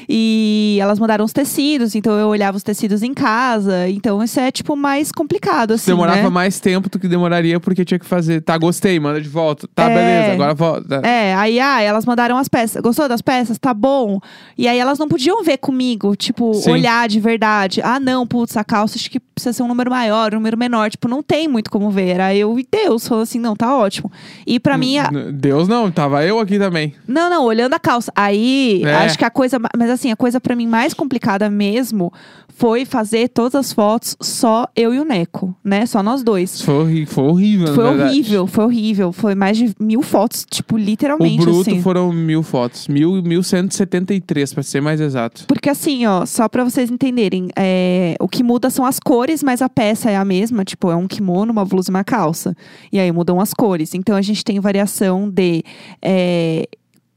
E 0.09 0.79
elas 0.81 0.99
mandaram 0.99 1.25
os 1.25 1.33
tecidos, 1.33 1.95
então 1.95 2.19
eu 2.19 2.29
olhava 2.29 2.57
os 2.57 2.63
tecidos 2.63 3.03
em 3.03 3.13
casa. 3.13 3.89
Então, 3.91 4.23
isso 4.23 4.41
é, 4.41 4.51
tipo, 4.51 4.75
mais 4.75 5.13
complicado, 5.13 5.73
assim, 5.73 5.91
Demorava 5.91 6.23
né? 6.23 6.29
mais 6.31 6.59
tempo 6.59 6.89
do 6.89 6.99
que 6.99 7.07
demoraria 7.07 7.61
porque 7.61 7.85
tinha 7.85 7.99
que 7.99 8.07
fazer. 8.07 8.41
Tá, 8.41 8.57
gostei, 8.57 8.99
manda 8.99 9.21
de 9.21 9.29
volta. 9.29 9.69
Tá, 9.75 9.85
É. 9.91 9.95
beleza, 9.95 10.33
agora 10.33 10.55
volta. 10.55 10.97
É, 11.07 11.35
aí 11.35 11.61
ah, 11.61 11.83
elas 11.83 12.07
mandaram 12.07 12.39
as 12.39 12.49
peças. 12.49 12.81
Gostou 12.81 13.07
das 13.07 13.21
peças? 13.21 13.59
Tá 13.59 13.75
bom. 13.75 14.19
E 14.57 14.67
aí 14.67 14.79
elas 14.79 14.99
não 14.99 15.09
podiam 15.09 15.43
ver 15.45 15.59
comigo, 15.59 16.17
tipo, 16.17 16.55
Sim. 16.55 16.71
olhar 16.71 17.07
de 17.09 17.21
verdade. 17.21 17.83
Ah, 17.83 18.01
não, 18.01 18.27
putz, 18.27 18.57
a 18.57 18.65
calça 18.65 18.97
acho 18.97 19.11
que 19.11 19.21
precisa 19.21 19.53
ser 19.53 19.63
um 19.63 19.69
número 19.69 19.91
maior, 19.91 20.33
um 20.33 20.37
número 20.37 20.57
menor. 20.57 20.91
Tipo, 20.91 21.07
não 21.09 21.23
tem 21.23 21.47
muito 21.47 21.71
como 21.71 21.91
ver. 21.91 22.09
Era 22.15 22.35
eu 22.35 22.59
e 22.59 22.67
Deus. 22.71 23.07
Falou 23.07 23.23
assim, 23.23 23.39
não, 23.39 23.55
tá 23.55 23.77
ótimo. 23.77 23.98
E 24.47 24.61
pra 24.61 24.77
mim, 24.79 24.99
a- 24.99 25.11
Deus 25.33 25.67
não, 25.69 25.91
tava 25.91 26.25
eu 26.25 26.39
aqui 26.39 26.59
também. 26.59 26.95
não, 27.07 27.29
não, 27.31 27.45
olhando 27.45 27.75
a 27.75 27.79
calça. 27.79 28.13
Aí, 28.15 28.83
É. 28.85 28.95
acho 28.95 29.19
que 29.19 29.25
a 29.25 29.31
coisa. 29.31 29.59
ma- 29.59 29.69
Mas 29.77 29.91
assim, 29.91 30.11
a 30.11 30.17
coisa 30.17 30.41
pra 30.41 30.55
mim 30.55 30.67
mais 30.67 30.93
complicada 30.95 31.49
mesmo 31.51 32.13
foi 32.59 32.85
fazer 32.85 33.29
todas 33.29 33.55
as 33.55 33.73
fotos 33.73 34.17
só 34.21 34.67
eu 34.75 34.93
e 34.93 34.99
o 34.99 35.05
Neco, 35.05 35.55
né? 35.63 35.87
Só 35.87 36.03
nós 36.03 36.25
dois. 36.25 36.61
Foi, 36.61 37.07
foi 37.07 37.25
horrível, 37.25 37.73
Foi 37.73 37.85
horrível, 37.85 38.47
foi 38.49 38.65
horrível. 38.65 39.13
Foi 39.13 39.35
mais 39.37 39.57
de 39.57 39.73
mil 39.79 40.03
fotos, 40.03 40.45
tipo, 40.51 40.75
O 40.75 40.79
literalmente, 40.79 41.45
bruto 41.45 41.61
assim. 41.61 41.81
foram 41.81 42.13
mil 42.13 42.43
fotos. 42.43 42.89
Mil, 42.89 43.23
mil 43.23 43.45
cento 43.45 43.71
e 43.71 43.75
setenta 43.77 44.13
e 44.13 44.21
três, 44.21 44.53
pra 44.53 44.65
ser 44.65 44.81
mais 44.81 45.01
exato. 45.01 45.45
Porque 45.47 45.71
assim, 45.71 46.05
ó, 46.07 46.27
só 46.27 46.49
pra 46.49 46.65
vocês 46.65 46.91
entenderem, 46.91 47.49
é, 47.57 48.17
o 48.19 48.27
que 48.27 48.43
muda 48.43 48.71
são 48.71 48.85
as 48.85 48.99
cores, 48.99 49.41
mas 49.41 49.63
a 49.63 49.69
peça 49.69 50.11
é 50.11 50.17
a 50.17 50.25
mesma, 50.25 50.65
tipo, 50.65 50.91
é 50.91 50.97
um 50.97 51.07
kimono, 51.07 51.53
uma 51.53 51.65
blusa 51.65 51.91
e 51.91 51.95
uma 51.95 52.03
calça. 52.03 52.57
E 52.91 52.99
aí 52.99 53.13
mudam 53.13 53.39
as 53.41 53.55
cores. 53.55 53.95
Então 53.95 54.17
a 54.17 54.23
gente 54.23 54.43
tem 54.43 54.59
variação 54.59 55.31
de. 55.31 55.63
é, 56.03 56.67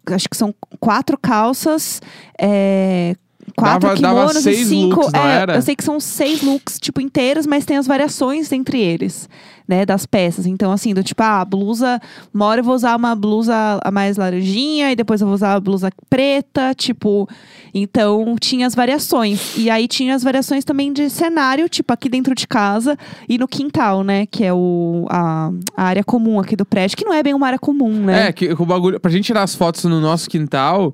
acho 0.05 0.29
que 0.29 0.37
são 0.37 0.53
quatro 0.79 1.17
calças. 1.17 1.99
é, 2.39 3.15
Quatro 3.55 3.89
Dava- 3.89 4.01
dava 4.01 4.19
kimonos 4.21 4.43
seis 4.43 4.61
e 4.61 4.65
cinco. 4.65 5.01
looks, 5.01 5.13
é? 5.13 5.57
Eu 5.57 5.61
sei 5.61 5.75
que 5.75 5.83
são 5.83 5.99
seis 5.99 6.41
looks, 6.41 6.79
tipo, 6.79 7.01
inteiros, 7.01 7.45
mas 7.45 7.65
tem 7.65 7.77
as 7.77 7.85
variações 7.87 8.51
entre 8.51 8.79
eles, 8.79 9.27
né? 9.67 9.85
Das 9.85 10.05
peças. 10.05 10.45
Então, 10.45 10.71
assim, 10.71 10.93
do 10.93 11.03
tipo, 11.03 11.21
ah, 11.21 11.41
a 11.41 11.45
blusa. 11.45 11.99
Uma 12.33 12.45
hora 12.45 12.61
eu 12.61 12.63
vou 12.63 12.73
usar 12.75 12.95
uma 12.95 13.15
blusa 13.15 13.53
a 13.83 13.91
mais 13.91 14.17
laranjinha, 14.17 14.91
e 14.91 14.95
depois 14.95 15.21
eu 15.21 15.27
vou 15.27 15.33
usar 15.35 15.53
a 15.53 15.59
blusa 15.59 15.89
preta, 16.09 16.73
tipo. 16.75 17.27
Então, 17.73 18.35
tinha 18.39 18.67
as 18.67 18.75
variações. 18.75 19.55
E 19.57 19.69
aí 19.69 19.87
tinha 19.87 20.15
as 20.15 20.23
variações 20.23 20.63
também 20.65 20.91
de 20.91 21.09
cenário, 21.09 21.69
tipo, 21.69 21.91
aqui 21.93 22.09
dentro 22.09 22.33
de 22.35 22.47
casa 22.47 22.97
e 23.29 23.37
no 23.37 23.47
quintal, 23.47 24.03
né? 24.03 24.25
Que 24.25 24.43
é 24.43 24.53
o, 24.53 25.05
a, 25.09 25.51
a 25.75 25.83
área 25.83 26.03
comum 26.03 26.39
aqui 26.39 26.55
do 26.55 26.65
prédio, 26.65 26.97
que 26.97 27.05
não 27.05 27.13
é 27.13 27.21
bem 27.23 27.33
uma 27.33 27.47
área 27.47 27.59
comum, 27.59 27.91
né? 27.91 28.27
É, 28.27 28.31
que 28.31 28.51
o 28.51 28.65
bagulho. 28.65 28.99
Pra 28.99 29.11
gente 29.11 29.25
tirar 29.25 29.43
as 29.43 29.55
fotos 29.55 29.83
no 29.85 29.99
nosso 30.01 30.29
quintal. 30.29 30.93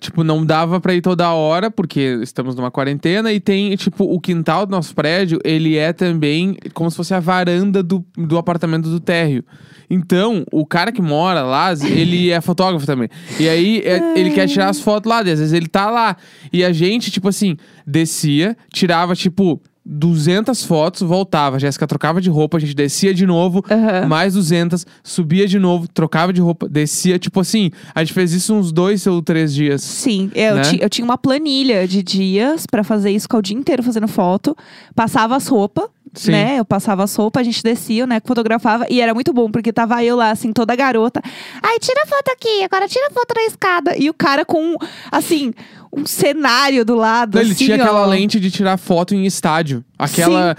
Tipo, 0.00 0.22
não 0.22 0.44
dava 0.44 0.80
pra 0.80 0.94
ir 0.94 1.00
toda 1.00 1.32
hora, 1.32 1.70
porque 1.70 2.18
estamos 2.22 2.54
numa 2.54 2.70
quarentena, 2.70 3.32
e 3.32 3.40
tem, 3.40 3.74
tipo, 3.76 4.04
o 4.04 4.20
quintal 4.20 4.64
do 4.66 4.70
nosso 4.70 4.94
prédio, 4.94 5.38
ele 5.44 5.76
é 5.76 5.92
também 5.92 6.56
como 6.72 6.90
se 6.90 6.96
fosse 6.96 7.12
a 7.14 7.20
varanda 7.20 7.82
do, 7.82 8.04
do 8.16 8.38
apartamento 8.38 8.88
do 8.88 9.00
térreo. 9.00 9.44
Então, 9.88 10.44
o 10.52 10.66
cara 10.66 10.90
que 10.90 11.02
mora 11.02 11.42
lá, 11.42 11.72
ele 11.72 12.30
é 12.30 12.40
fotógrafo 12.40 12.86
também. 12.86 13.08
E 13.38 13.48
aí, 13.48 13.82
é- 13.84 14.18
ele 14.18 14.30
quer 14.30 14.48
tirar 14.48 14.68
as 14.68 14.80
fotos 14.80 15.08
lá, 15.10 15.18
e 15.22 15.30
às 15.30 15.38
vezes 15.38 15.52
ele 15.52 15.68
tá 15.68 15.90
lá. 15.90 16.16
E 16.52 16.64
a 16.64 16.72
gente, 16.72 17.10
tipo 17.10 17.28
assim, 17.28 17.56
descia, 17.86 18.56
tirava, 18.72 19.14
tipo, 19.14 19.60
200 19.88 20.64
fotos, 20.64 21.02
voltava. 21.02 21.56
A 21.56 21.58
Jéssica 21.58 21.86
trocava 21.86 22.20
de 22.20 22.28
roupa, 22.28 22.56
a 22.56 22.60
gente 22.60 22.74
descia 22.74 23.14
de 23.14 23.24
novo, 23.24 23.64
Aham. 23.70 24.06
mais 24.08 24.34
200, 24.34 24.84
subia 25.02 25.46
de 25.46 25.58
novo, 25.58 25.86
trocava 25.86 26.32
de 26.32 26.40
roupa, 26.40 26.68
descia. 26.68 27.18
Tipo 27.18 27.40
assim, 27.40 27.70
a 27.94 28.02
gente 28.02 28.12
fez 28.12 28.32
isso 28.32 28.52
uns 28.52 28.72
dois 28.72 29.06
ou 29.06 29.22
três 29.22 29.54
dias. 29.54 29.82
Sim, 29.82 30.30
eu, 30.34 30.56
né? 30.56 30.62
ti- 30.62 30.78
eu 30.82 30.90
tinha 30.90 31.04
uma 31.04 31.16
planilha 31.16 31.86
de 31.86 32.02
dias 32.02 32.66
pra 32.66 32.82
fazer 32.82 33.10
isso, 33.10 33.22
ficar 33.24 33.38
o 33.38 33.42
dia 33.42 33.56
inteiro 33.56 33.82
fazendo 33.82 34.08
foto. 34.08 34.56
Passava 34.94 35.36
as 35.36 35.46
roupas, 35.46 35.84
Sim. 36.14 36.32
né? 36.32 36.58
Eu 36.58 36.64
passava 36.64 37.04
as 37.04 37.14
roupas, 37.14 37.40
a 37.42 37.44
gente 37.44 37.62
descia, 37.62 38.06
né? 38.06 38.20
Fotografava. 38.24 38.86
E 38.90 39.00
era 39.00 39.14
muito 39.14 39.32
bom, 39.32 39.48
porque 39.50 39.72
tava 39.72 40.02
eu 40.02 40.16
lá, 40.16 40.30
assim, 40.30 40.52
toda 40.52 40.74
garota. 40.74 41.22
Ai, 41.62 41.78
tira 41.78 42.04
foto 42.06 42.28
aqui, 42.32 42.64
agora 42.64 42.88
tira 42.88 43.08
foto 43.10 43.34
na 43.36 43.42
escada. 43.44 43.96
E 43.96 44.10
o 44.10 44.14
cara 44.14 44.44
com, 44.44 44.74
assim, 45.12 45.52
um 45.96 46.04
cenário 46.04 46.84
do 46.84 46.94
lado. 46.94 47.38
Ele 47.38 47.52
assim, 47.52 47.64
tinha 47.64 47.76
aquela 47.76 48.02
ó. 48.02 48.06
lente 48.06 48.38
de 48.38 48.50
tirar 48.50 48.76
foto 48.76 49.14
em 49.14 49.24
estádio. 49.24 49.82
Aquela, 49.98 50.56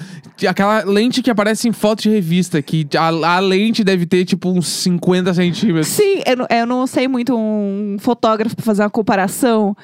aquela 0.49 0.83
lente 0.83 1.21
que 1.21 1.29
aparece 1.29 1.67
em 1.67 1.71
foto 1.71 2.01
de 2.03 2.09
revista, 2.09 2.61
que 2.61 2.87
a, 2.97 3.07
a 3.35 3.39
lente 3.39 3.83
deve 3.83 4.05
ter, 4.05 4.25
tipo, 4.25 4.49
uns 4.49 4.67
50 4.67 5.33
centímetros. 5.33 5.87
Sim, 5.87 6.21
eu, 6.25 6.37
não- 6.37 6.47
eu 6.49 6.65
não 6.65 6.87
sei 6.87 7.07
muito 7.07 7.35
um 7.37 7.97
fotógrafo 7.99 8.55
pra 8.55 8.65
fazer 8.65 8.81
uma 8.83 8.89
comparação, 8.89 9.75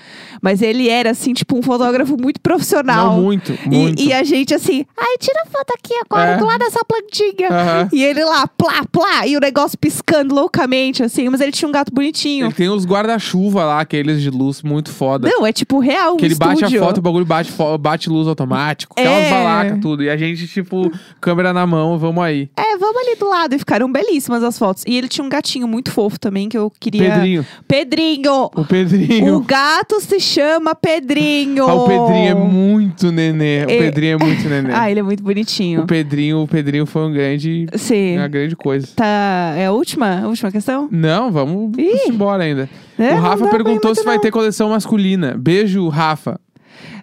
mas 0.42 0.62
ele 0.62 0.89
era, 0.89 1.12
assim, 1.12 1.34
tipo, 1.34 1.58
um 1.58 1.62
fotógrafo 1.62 2.18
muito 2.20 2.42
profissional. 2.42 3.16
Não, 3.16 3.22
muito, 3.22 3.54
E- 3.66 3.70
muito. 3.70 4.02
E, 4.02 4.12
a 4.12 4.24
gente 4.24 4.54
assim, 4.56 4.86
ai, 4.98 5.18
tira 5.20 5.46
foto 5.52 5.72
aqui 5.78 5.94
agora, 6.04 6.32
É. 6.32 6.38
do 6.38 6.46
lado 6.46 6.60
dessa 6.60 6.80
plantinha. 6.84 7.50
Aham. 7.52 7.89
E 7.94 8.04
ele 8.04 8.24
lá, 8.26 8.48
plá, 8.48 8.84
plá, 8.92 9.28
e 9.28 9.38
o 9.38 9.39
negócio 9.39 9.78
piscando 9.78 10.34
loucamente, 10.34 11.04
assim, 11.04 11.30
mas 11.30 11.42
ele 11.42 11.52
tinha 11.52 11.70
um 11.70 11.72
gato 11.72 11.94
bonitinho. 11.94 12.48
Ele 12.48 12.54
tem 12.54 12.70
uns 12.70 12.86
guarda-chuva 12.86 13.63
lá, 13.66 13.82
aqueles 13.82 14.22
de 14.22 14.30
luz 14.30 14.62
muito 14.63 14.89
foda. 14.92 15.30
Não, 15.30 15.46
é 15.46 15.52
tipo 15.54 15.80
real, 15.80 16.13
um 16.13 16.18
que 16.18 16.26
ele 16.26 16.36
bate 16.36 16.63
a 16.63 16.68
estúdio. 16.68 16.80
foto, 16.80 16.98
o 16.98 17.02
bagulho 17.02 17.26
bate, 17.26 17.52
bate 17.80 18.10
luz 18.10 18.28
automático. 18.28 18.96
Aquelas 18.98 19.30
É, 19.43 19.77
tudo. 19.77 20.03
E 20.03 20.10
a 20.10 20.17
gente, 20.17 20.47
tipo, 20.47 20.91
câmera 21.21 21.53
na 21.53 21.65
mão, 21.65 21.97
vamos 21.97 22.23
aí. 22.23 22.49
É, 22.58 22.77
vamos 22.77 22.97
ali 22.97 23.15
do 23.15 23.27
lado. 23.29 23.56
E 23.56 23.60
ficaram 23.60 23.91
belíssimas 23.91 24.43
as 24.43 24.58
fotos. 24.58 24.84
E 24.88 24.95
ele 24.97 25.08
tinha 25.08 25.23
um 25.25 25.29
gatinho 25.29 25.67
muito 25.67 25.91
fofo 25.91 26.19
também, 26.19 26.49
que 26.49 26.58
eu 26.58 26.71
queria... 26.79 27.12
Pedrinho. 27.12 27.45
Pedrinho! 27.67 28.49
O 28.56 28.65
Pedrinho. 28.65 29.36
O 29.36 29.39
gato 29.41 29.99
se 30.01 30.19
chama 30.19 30.75
Pedrinho! 30.75 31.67
Ah, 31.67 31.73
o 31.75 31.88
Pedrinho 31.88 32.29
é 32.29 32.34
muito 32.36 33.12
nenê. 33.12 33.65
O 33.65 33.69
É. 33.71 33.77
Pedrinho 33.79 34.17
é 34.19 34.25
muito 34.25 34.43
nenê. 34.49 34.69
Ah, 34.73 34.89
ele 34.89 34.99
é 34.99 35.03
muito 35.03 35.23
bonitinho. 35.23 35.82
O 35.82 35.88
Pedrinho, 35.88 36.41
o 36.41 36.47
Pedrinho 36.47 36.86
foi 36.86 37.03
um 37.03 37.12
grande, 37.13 37.67
Sim. 37.75 38.17
uma 38.17 38.27
grande 38.27 38.56
coisa. 38.56 38.88
Tá, 38.95 39.53
é 39.58 39.65
a 39.67 39.71
última? 39.71 40.21
A 40.23 40.27
última 40.27 40.51
questão? 40.51 40.88
Não, 40.91 41.32
vamos 41.32 41.77
Ih. 41.77 42.10
embora 42.10 42.43
ainda. 42.43 42.69
É, 42.97 43.13
o 43.15 43.19
Rafa 43.19 43.47
perguntou 43.47 43.93
se 43.95 44.03
vai 44.03 44.15
não. 44.15 44.21
ter 44.21 44.32
coleção 44.32 44.69
masculina. 44.69 45.36
Beijo, 45.38 45.88
Rafa. 45.89 46.39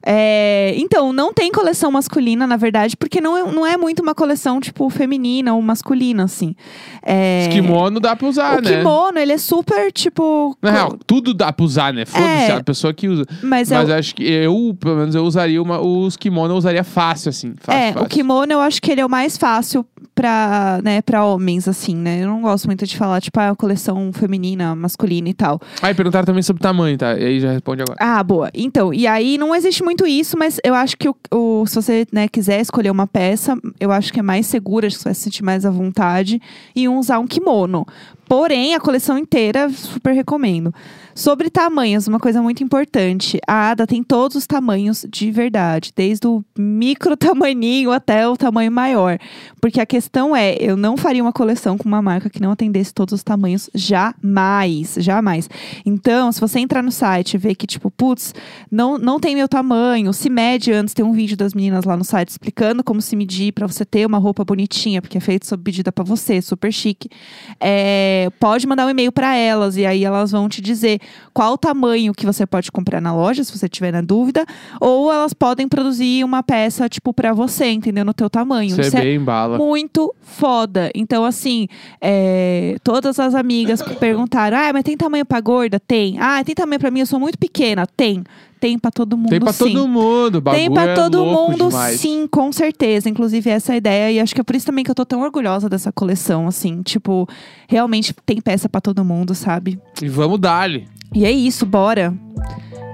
É, 0.04 0.74
então, 0.76 1.12
não 1.12 1.32
tem 1.32 1.52
coleção 1.52 1.90
masculina, 1.92 2.46
na 2.46 2.56
verdade, 2.56 2.96
porque 2.96 3.20
não 3.20 3.36
é, 3.36 3.52
não 3.52 3.66
é 3.66 3.76
muito 3.76 4.00
uma 4.02 4.14
coleção, 4.14 4.60
tipo, 4.60 4.88
feminina 4.88 5.54
ou 5.54 5.60
masculina, 5.60 6.24
assim. 6.24 6.54
É, 7.02 7.46
Os 7.48 7.54
kimono 7.54 8.00
dá 8.00 8.16
pra 8.16 8.26
usar, 8.28 8.58
o 8.58 8.62
né? 8.62 8.78
kimono, 8.78 9.18
ele 9.18 9.32
é 9.32 9.38
super, 9.38 9.92
tipo... 9.92 10.56
Na 10.62 10.70
real, 10.70 10.96
tudo 11.06 11.34
dá 11.34 11.52
pra 11.52 11.64
usar, 11.64 11.92
né? 11.92 12.04
Foda-se 12.06 12.50
É. 12.50 12.52
a 12.52 12.64
pessoa 12.64 12.94
que 12.94 13.08
usa. 13.08 13.24
Mas, 13.42 13.70
é, 13.70 13.76
Mas 13.76 13.88
o- 13.88 13.92
acho 13.94 14.14
que 14.14 14.22
eu, 14.24 14.76
pelo 14.80 14.96
menos, 14.96 15.14
eu 15.14 15.24
usaria 15.24 15.62
uma, 15.62 15.80
os 15.80 16.16
kimono, 16.16 16.54
eu 16.54 16.58
usaria 16.58 16.84
fácil, 16.84 17.28
assim. 17.28 17.54
Fácil, 17.60 17.78
é, 17.80 17.92
fácil. 17.92 18.06
o 18.06 18.08
kimono 18.08 18.52
eu 18.52 18.60
acho 18.60 18.80
que 18.80 18.90
ele 18.90 19.00
é 19.00 19.06
o 19.06 19.10
mais 19.10 19.36
fácil 19.36 19.84
pra, 20.14 20.80
né, 20.82 21.02
pra 21.02 21.24
homens, 21.24 21.68
assim, 21.68 21.94
né? 21.94 22.22
Eu 22.22 22.28
não 22.28 22.40
gosto 22.42 22.66
muito 22.66 22.86
de 22.86 22.96
falar, 22.96 23.20
tipo, 23.20 23.38
ah, 23.38 23.54
coleção 23.56 24.10
feminina, 24.12 24.74
masculina 24.74 25.28
e 25.28 25.34
tal. 25.34 25.60
Ah, 25.82 25.90
e 25.90 25.94
perguntaram 25.94 26.24
também 26.24 26.42
sobre 26.42 26.62
tamanho, 26.62 26.96
tá? 26.96 27.18
E 27.18 27.24
aí 27.24 27.40
já 27.40 27.52
responde 27.52 27.82
agora. 27.82 27.96
Ah, 28.00 28.22
boa. 28.22 28.50
Então, 28.54 28.92
e 28.92 29.06
aí 29.06 29.36
não 29.38 29.54
existe 29.54 29.82
muito 29.82 29.89
isso, 30.06 30.36
mas 30.38 30.58
eu 30.64 30.74
acho 30.74 30.96
que 30.96 31.08
o, 31.08 31.16
o- 31.32 31.66
se 31.66 31.74
você 31.74 32.06
né, 32.12 32.28
quiser 32.28 32.60
escolher 32.60 32.90
uma 32.90 33.06
peça, 33.06 33.56
eu 33.78 33.90
acho 33.92 34.12
que 34.12 34.20
é 34.20 34.22
mais 34.22 34.46
segura, 34.46 34.86
acho 34.86 34.96
que 34.96 35.02
você 35.02 35.08
vai 35.08 35.14
se 35.14 35.20
sentir 35.22 35.42
mais 35.42 35.64
à 35.66 35.70
vontade 35.70 36.40
e 36.74 36.88
usar 36.88 37.18
um 37.18 37.26
kimono. 37.26 37.86
Porém, 38.30 38.76
a 38.76 38.80
coleção 38.80 39.18
inteira, 39.18 39.68
super 39.70 40.12
recomendo. 40.12 40.72
Sobre 41.16 41.50
tamanhos, 41.50 42.06
uma 42.06 42.20
coisa 42.20 42.40
muito 42.40 42.62
importante. 42.62 43.40
A 43.44 43.70
Ada 43.70 43.88
tem 43.88 44.04
todos 44.04 44.36
os 44.36 44.46
tamanhos 44.46 45.04
de 45.10 45.32
verdade, 45.32 45.92
desde 45.94 46.28
o 46.28 46.44
micro 46.56 47.16
tamaninho 47.18 47.90
até 47.90 48.28
o 48.28 48.36
tamanho 48.36 48.70
maior. 48.70 49.18
Porque 49.60 49.80
a 49.80 49.84
questão 49.84 50.34
é, 50.34 50.56
eu 50.60 50.76
não 50.76 50.96
faria 50.96 51.20
uma 51.20 51.32
coleção 51.32 51.76
com 51.76 51.88
uma 51.88 52.00
marca 52.00 52.30
que 52.30 52.40
não 52.40 52.52
atendesse 52.52 52.94
todos 52.94 53.14
os 53.14 53.24
tamanhos 53.24 53.68
jamais, 53.74 54.94
jamais. 55.00 55.50
Então, 55.84 56.30
se 56.30 56.40
você 56.40 56.60
entrar 56.60 56.84
no 56.84 56.92
site 56.92 57.34
e 57.34 57.38
ver 57.38 57.56
que, 57.56 57.66
tipo, 57.66 57.90
putz, 57.90 58.32
não, 58.70 58.96
não 58.96 59.18
tem 59.18 59.34
meu 59.34 59.48
tamanho, 59.48 60.12
se 60.12 60.30
mede 60.30 60.72
antes, 60.72 60.94
tem 60.94 61.04
um 61.04 61.12
vídeo 61.12 61.36
das 61.36 61.52
meninas 61.52 61.84
lá 61.84 61.96
no 61.96 62.04
site 62.04 62.28
explicando 62.28 62.84
como 62.84 63.02
se 63.02 63.16
medir 63.16 63.52
pra 63.52 63.66
você 63.66 63.84
ter 63.84 64.06
uma 64.06 64.18
roupa 64.18 64.44
bonitinha, 64.44 65.02
porque 65.02 65.18
é 65.18 65.20
feito 65.20 65.46
sob 65.46 65.62
medida 65.66 65.90
pra 65.90 66.04
você, 66.04 66.40
super 66.40 66.72
chique. 66.72 67.10
É, 67.58 68.19
pode 68.38 68.66
mandar 68.66 68.86
um 68.86 68.90
e-mail 68.90 69.12
pra 69.12 69.36
elas 69.36 69.76
e 69.76 69.86
aí 69.86 70.04
elas 70.04 70.32
vão 70.32 70.48
te 70.48 70.60
dizer 70.60 71.00
qual 71.32 71.54
o 71.54 71.58
tamanho 71.58 72.12
que 72.12 72.26
você 72.26 72.46
pode 72.46 72.70
comprar 72.70 73.00
na 73.00 73.14
loja, 73.14 73.44
se 73.44 73.56
você 73.56 73.68
tiver 73.68 73.92
na 73.92 74.00
dúvida, 74.00 74.44
ou 74.80 75.12
elas 75.12 75.32
podem 75.32 75.68
produzir 75.68 76.24
uma 76.24 76.42
peça, 76.42 76.88
tipo, 76.88 77.14
pra 77.14 77.32
você, 77.32 77.70
entendeu? 77.70 78.04
No 78.04 78.12
teu 78.12 78.28
tamanho. 78.28 78.80
Isso 78.80 78.96
é 78.96 79.00
bem 79.00 79.20
bala. 79.20 79.56
muito 79.56 80.14
foda. 80.22 80.90
Então, 80.94 81.24
assim, 81.24 81.68
é, 82.00 82.76
todas 82.82 83.18
as 83.18 83.34
amigas 83.34 83.80
que 83.80 83.94
perguntaram: 83.94 84.56
ah, 84.58 84.72
mas 84.72 84.82
tem 84.82 84.96
tamanho 84.96 85.24
pra 85.24 85.40
gorda? 85.40 85.78
Tem. 85.80 86.18
Ah, 86.18 86.42
tem 86.44 86.54
tamanho 86.54 86.80
pra 86.80 86.90
mim, 86.90 87.00
eu 87.00 87.06
sou 87.06 87.20
muito 87.20 87.38
pequena? 87.38 87.86
Tem. 87.86 88.24
Tem 88.60 88.78
pra 88.78 88.90
todo 88.90 89.16
mundo, 89.16 89.30
Tem 89.30 89.40
pra 89.40 89.52
sim. 89.54 89.72
todo 89.72 89.88
mundo. 89.88 90.36
o 90.38 90.42
Tem 90.42 90.68
bagulho 90.68 90.72
pra 90.74 90.82
é 90.82 90.94
todo 90.94 91.24
louco 91.24 91.52
mundo, 91.52 91.68
demais. 91.70 91.98
sim, 92.00 92.26
com 92.30 92.52
certeza. 92.52 93.08
Inclusive, 93.08 93.48
essa 93.48 93.72
é 93.72 93.74
a 93.74 93.76
ideia. 93.78 94.12
E 94.12 94.20
acho 94.20 94.34
que 94.34 94.40
é 94.40 94.44
por 94.44 94.54
isso 94.54 94.66
também 94.66 94.84
que 94.84 94.90
eu 94.90 94.94
tô 94.94 95.04
tão 95.06 95.22
orgulhosa 95.22 95.66
dessa 95.68 95.90
coleção, 95.90 96.46
assim. 96.46 96.82
Tipo, 96.82 97.26
realmente 97.66 98.14
tem 98.26 98.40
peça 98.40 98.68
pra 98.68 98.80
todo 98.80 99.02
mundo, 99.04 99.34
sabe? 99.34 99.80
E 100.02 100.08
vamos 100.08 100.38
dar-lhe. 100.38 100.86
E 101.14 101.24
é 101.24 101.30
isso, 101.30 101.64
bora. 101.64 102.14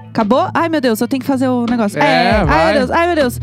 Acabou? 0.09 0.49
Ai, 0.53 0.69
meu 0.69 0.79
Deus, 0.81 1.01
eu 1.01 1.07
tenho 1.07 1.19
que 1.19 1.27
fazer 1.27 1.47
o 1.49 1.65
negócio. 1.69 1.99
É, 1.99 2.31
ai, 2.37 2.45
vai. 2.45 2.65
meu 2.73 2.73
Deus, 2.87 2.91
ai, 2.91 3.07
meu 3.07 3.15
Deus. 3.15 3.39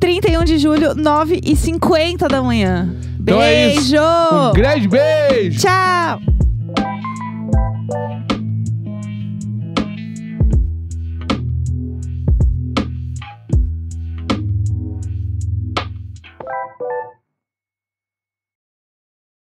31 0.00 0.44
de 0.44 0.58
julho, 0.58 0.94
9h50 0.94 2.26
da 2.28 2.42
manhã. 2.42 2.92
Então 3.20 3.40
é. 3.40 3.68
Beijo! 3.68 3.96
Um 3.96 4.52
grande 4.52 4.88
beijo! 4.88 5.60
Tchau! 5.60 6.20